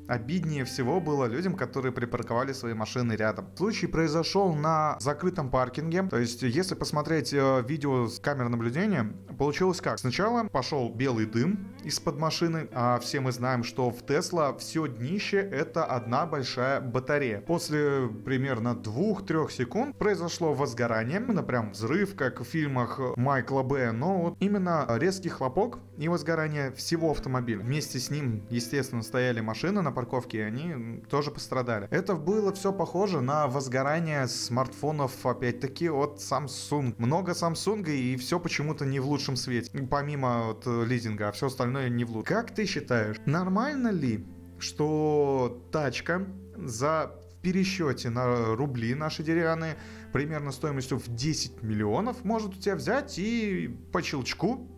Обиднее 0.06 0.64
всего 0.64 1.00
было 1.00 1.24
людям, 1.24 1.54
которые 1.54 1.92
припарковали 1.92 2.52
свои 2.52 2.74
машины 2.74 3.14
рядом. 3.14 3.48
Случай 3.56 3.86
произошел 3.86 4.54
на 4.54 4.96
закрытом 5.00 5.50
паркинге. 5.50 6.02
То 6.04 6.18
есть, 6.18 6.42
если 6.42 6.74
посмотреть 6.74 7.32
э, 7.32 7.62
видео 7.66 8.08
с 8.08 8.18
камер 8.18 8.48
наблюдения, 8.48 9.12
получилось 9.38 9.80
как? 9.80 9.98
Сначала 9.98 10.44
пошел 10.44 10.92
белый 10.92 11.24
дым 11.26 11.68
из-под 11.84 12.18
машины, 12.18 12.68
а 12.72 12.98
все 12.98 13.20
мы 13.20 13.32
знаем, 13.32 13.64
что 13.64 13.90
в 13.90 14.04
Тесла 14.04 14.54
все 14.58 14.86
днище 14.86 15.38
это 15.38 15.84
одна 15.84 16.26
большая 16.26 16.80
батарея. 16.80 17.40
После 17.40 18.08
примерно 18.24 18.74
2-3 18.74 19.50
секунд 19.50 19.96
произошло 19.96 20.52
возгорание, 20.52 21.18
именно 21.18 21.42
прям 21.42 21.72
взрыв, 21.72 22.14
как 22.14 22.40
в 22.40 22.44
фильмах 22.44 23.00
Майкла 23.16 23.62
Б. 23.62 23.92
Но 23.92 24.20
вот 24.20 24.36
именно 24.40 24.86
резкий 24.98 25.30
хлопок 25.30 25.78
и 25.96 26.08
возгорание 26.08 26.72
всего 26.72 27.12
автомобиля. 27.12 27.60
Вместе 27.60 27.98
с 27.98 28.10
ним, 28.10 28.44
естественно, 28.50 29.02
стояли 29.02 29.40
машины 29.40 29.80
на 29.80 29.93
парковке, 29.94 30.44
они 30.44 31.02
тоже 31.08 31.30
пострадали. 31.30 31.88
Это 31.90 32.14
было 32.14 32.52
все 32.52 32.72
похоже 32.72 33.20
на 33.20 33.46
возгорание 33.46 34.28
смартфонов, 34.28 35.24
опять-таки, 35.24 35.88
от 35.88 36.18
Samsung. 36.18 36.94
Много 36.98 37.32
Samsung, 37.32 37.90
и 37.90 38.16
все 38.16 38.38
почему-то 38.38 38.84
не 38.84 39.00
в 39.00 39.06
лучшем 39.06 39.36
свете. 39.36 39.70
Помимо 39.90 40.48
вот, 40.48 40.66
лизинга, 40.66 41.28
а 41.28 41.32
все 41.32 41.46
остальное 41.46 41.88
не 41.88 42.04
в 42.04 42.10
лучшем. 42.10 42.24
Как 42.24 42.54
ты 42.54 42.66
считаешь, 42.66 43.16
нормально 43.26 43.88
ли, 43.88 44.26
что 44.58 45.62
тачка 45.72 46.26
за 46.56 47.18
пересчете 47.42 48.08
на 48.08 48.54
рубли 48.56 48.94
наши 48.94 49.22
деревянные, 49.22 49.76
примерно 50.12 50.50
стоимостью 50.50 50.98
в 50.98 51.08
10 51.14 51.62
миллионов, 51.62 52.24
может 52.24 52.54
у 52.56 52.58
тебя 52.58 52.74
взять 52.74 53.18
и 53.18 53.68
по 53.92 54.02
щелчку 54.02 54.70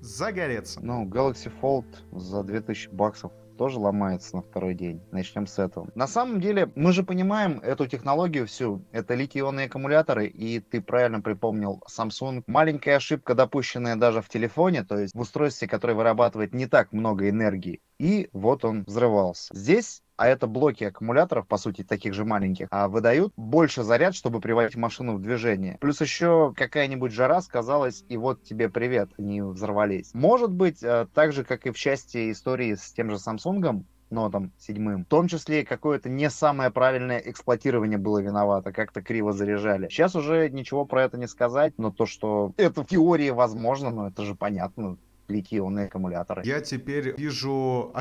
загореться. 0.00 0.80
Ну, 0.82 1.06
Galaxy 1.06 1.50
Fold 1.60 1.86
за 2.12 2.42
2000 2.42 2.90
баксов 2.90 3.32
тоже 3.58 3.78
ломается 3.78 4.36
на 4.36 4.42
второй 4.42 4.74
день. 4.74 5.02
Начнем 5.10 5.46
с 5.46 5.58
этого. 5.58 5.90
На 5.94 6.06
самом 6.06 6.40
деле, 6.40 6.70
мы 6.76 6.92
же 6.92 7.02
понимаем 7.02 7.58
эту 7.58 7.86
технологию 7.86 8.46
всю. 8.46 8.84
Это 8.92 9.14
литий-ионные 9.14 9.66
аккумуляторы, 9.66 10.26
и 10.26 10.60
ты 10.60 10.80
правильно 10.80 11.20
припомнил 11.20 11.82
Samsung. 11.90 12.44
Маленькая 12.46 12.96
ошибка, 12.96 13.34
допущенная 13.34 13.96
даже 13.96 14.22
в 14.22 14.28
телефоне, 14.28 14.84
то 14.84 14.98
есть 14.98 15.14
в 15.14 15.20
устройстве, 15.20 15.68
которое 15.68 15.94
вырабатывает 15.94 16.54
не 16.54 16.66
так 16.66 16.92
много 16.92 17.28
энергии, 17.28 17.80
и 17.98 18.28
вот 18.32 18.64
он 18.64 18.84
взрывался. 18.86 19.54
Здесь 19.54 20.02
а 20.18 20.26
это 20.26 20.46
блоки 20.46 20.84
аккумуляторов, 20.84 21.46
по 21.46 21.56
сути, 21.56 21.84
таких 21.84 22.12
же 22.12 22.24
маленьких, 22.24 22.66
а 22.70 22.88
выдают 22.88 23.32
больше 23.36 23.84
заряд, 23.84 24.14
чтобы 24.14 24.40
приводить 24.40 24.76
машину 24.76 25.14
в 25.14 25.22
движение. 25.22 25.78
Плюс 25.80 26.00
еще 26.00 26.52
какая-нибудь 26.56 27.12
жара 27.12 27.40
сказалась, 27.40 28.04
и 28.08 28.16
вот 28.16 28.42
тебе 28.42 28.68
привет, 28.68 29.10
они 29.16 29.40
взорвались. 29.40 30.12
Может 30.14 30.50
быть, 30.50 30.82
э, 30.82 31.06
так 31.14 31.32
же, 31.32 31.44
как 31.44 31.66
и 31.66 31.70
в 31.70 31.78
части 31.78 32.32
истории 32.32 32.74
с 32.74 32.92
тем 32.92 33.10
же 33.10 33.16
Samsung, 33.16 33.84
нотом 34.10 34.52
седьмым. 34.58 35.04
В 35.04 35.08
том 35.08 35.28
числе 35.28 35.64
какое-то 35.64 36.08
не 36.08 36.30
самое 36.30 36.70
правильное 36.70 37.18
эксплуатирование 37.18 37.98
было 37.98 38.18
виновато, 38.18 38.72
как-то 38.72 39.02
криво 39.02 39.32
заряжали. 39.32 39.88
Сейчас 39.88 40.16
уже 40.16 40.50
ничего 40.50 40.84
про 40.84 41.04
это 41.04 41.16
не 41.16 41.28
сказать, 41.28 41.74
но 41.76 41.92
то, 41.92 42.06
что 42.06 42.52
это 42.56 42.82
в 42.82 42.86
теории 42.86 43.30
возможно, 43.30 43.90
ну 43.90 44.06
это 44.06 44.24
же 44.24 44.34
понятно, 44.34 44.96
литий-ионные 45.28 45.86
аккумуляторы. 45.86 46.42
Я 46.44 46.60
теперь 46.60 47.14
вижу 47.16 47.92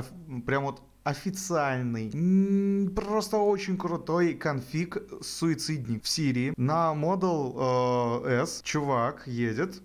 прям 0.45 0.65
вот 0.65 0.81
официальный, 1.07 2.09
просто 2.93 3.37
очень 3.37 3.77
крутой 3.77 4.33
конфиг 4.33 4.97
суицидник 5.21 6.03
в 6.03 6.07
Сирии. 6.09 6.53
На 6.57 6.93
Model 6.93 8.23
э, 8.25 8.43
S 8.43 8.61
чувак 8.61 9.25
едет, 9.25 9.81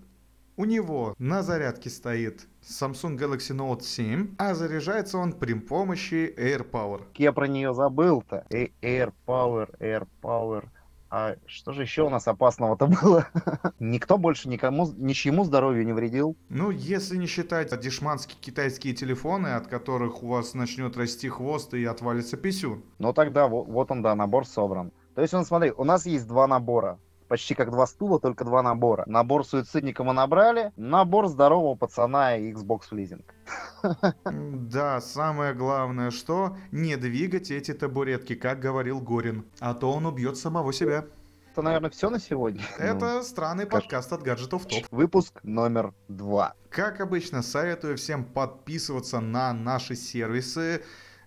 у 0.57 0.65
него 0.65 1.15
на 1.17 1.41
зарядке 1.41 1.89
стоит 1.89 2.45
Samsung 2.61 3.17
Galaxy 3.17 3.55
Note 3.55 3.83
7, 3.83 4.35
а 4.37 4.53
заряжается 4.53 5.17
он 5.17 5.31
при 5.31 5.53
помощи 5.53 6.33
AirPower. 6.37 7.03
Я 7.15 7.31
про 7.31 7.47
нее 7.47 7.73
забыл-то. 7.73 8.45
AirPower, 8.51 9.69
AirPower. 9.79 10.65
А 11.15 11.35
что 11.45 11.73
же 11.73 11.83
еще 11.83 12.01
у 12.01 12.09
нас 12.09 12.27
опасного-то 12.27 12.87
было? 12.87 13.27
Никто 13.79 14.17
больше 14.17 14.49
никому, 14.49 14.91
ничьему 14.97 15.43
здоровью 15.43 15.85
не 15.85 15.93
вредил. 15.93 16.35
Ну, 16.49 16.71
если 16.71 17.17
не 17.17 17.27
считать 17.27 17.79
дешманские 17.79 18.35
китайские 18.41 18.95
телефоны, 18.95 19.49
от 19.49 19.67
которых 19.67 20.23
у 20.23 20.27
вас 20.29 20.55
начнет 20.55 20.97
расти 20.97 21.29
хвост 21.29 21.75
и 21.75 21.85
отвалится 21.85 22.35
писюн. 22.35 22.83
Ну 22.97 23.13
тогда 23.13 23.47
вот, 23.47 23.67
вот 23.67 23.91
он, 23.91 24.01
да, 24.01 24.15
набор 24.15 24.47
собран. 24.47 24.91
То 25.13 25.21
есть, 25.21 25.35
он, 25.35 25.45
смотри, 25.45 25.71
у 25.77 25.83
нас 25.83 26.07
есть 26.07 26.27
два 26.27 26.47
набора 26.47 26.97
почти 27.33 27.55
как 27.55 27.71
два 27.71 27.87
стула, 27.87 28.19
только 28.19 28.45
два 28.45 28.61
набора. 28.61 29.05
Набор 29.07 29.43
суицидника 29.43 30.03
мы 30.03 30.13
набрали, 30.13 30.71
набор 30.75 31.27
здорового 31.27 31.73
пацана 31.73 32.37
и 32.37 32.53
Xbox 32.53 32.89
в 32.91 32.93
лизинг. 32.93 33.33
Да, 34.23 35.01
самое 35.01 35.55
главное, 35.55 36.11
что 36.11 36.55
не 36.71 36.95
двигать 36.95 37.49
эти 37.49 37.73
табуретки, 37.73 38.35
как 38.35 38.59
говорил 38.59 39.01
Горин, 39.01 39.45
а 39.59 39.73
то 39.73 39.91
он 39.91 40.05
убьет 40.05 40.37
самого 40.37 40.71
себя. 40.73 41.05
Это, 41.51 41.63
наверное, 41.63 41.89
все 41.89 42.11
на 42.11 42.19
сегодня. 42.19 42.61
Это 42.77 43.15
ну, 43.15 43.23
странный 43.23 43.63
как... 43.63 43.81
подкаст 43.81 44.13
от 44.13 44.21
гаджетов 44.21 44.67
топ. 44.67 44.85
Выпуск 44.91 45.39
номер 45.41 45.95
два. 46.07 46.53
Как 46.69 47.01
обычно, 47.01 47.41
советую 47.41 47.97
всем 47.97 48.25
подписываться 48.25 49.19
на 49.21 49.53
наши 49.53 49.95
сервисы 49.95 50.83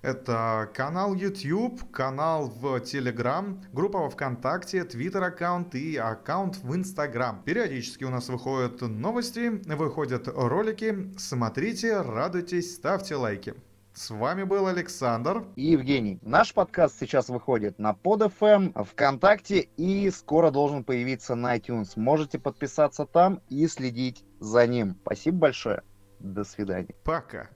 это 0.07 0.71
канал 0.73 1.14
YouTube, 1.14 1.90
канал 1.90 2.49
в 2.49 2.77
Telegram, 2.77 3.61
группа 3.73 3.99
во 3.99 4.09
ВКонтакте, 4.09 4.83
Twitter 4.83 5.25
аккаунт 5.25 5.75
и 5.75 5.97
аккаунт 5.97 6.59
в 6.59 6.73
Instagram. 6.75 7.42
Периодически 7.45 8.05
у 8.05 8.11
нас 8.11 8.29
выходят 8.29 8.81
новости, 8.83 9.49
выходят 9.66 10.29
ролики. 10.29 11.12
Смотрите, 11.19 12.01
радуйтесь, 12.03 12.77
ставьте 12.77 13.16
лайки. 13.16 13.55
С 13.95 14.11
вами 14.11 14.45
был 14.45 14.69
Александр 14.69 15.45
и 15.57 15.73
Евгений. 15.73 16.21
Наш 16.23 16.55
подкаст 16.55 17.01
сейчас 17.01 17.29
выходит 17.29 17.81
на 17.81 17.90
PodFM, 17.90 18.85
ВКонтакте 18.85 19.59
и 19.77 20.09
скоро 20.11 20.53
должен 20.53 20.85
появиться 20.85 21.35
на 21.35 21.57
iTunes. 21.57 21.95
Можете 21.97 22.38
подписаться 22.38 23.07
там 23.07 23.40
и 23.49 23.66
следить 23.66 24.25
за 24.38 24.69
ним. 24.69 24.97
Спасибо 25.03 25.38
большое. 25.38 25.83
До 26.21 26.45
свидания. 26.45 26.95
Пока. 27.03 27.49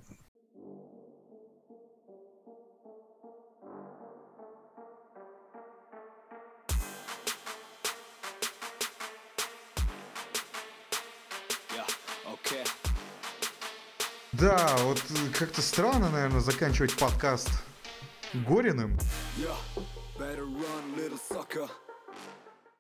Да, 14.41 14.75
вот 14.85 14.99
э, 15.11 15.39
как-то 15.39 15.61
странно, 15.61 16.09
наверное, 16.09 16.41
заканчивать 16.41 16.97
подкаст 16.97 17.51
Гориным. 18.33 18.99
Yeah, 19.37 19.55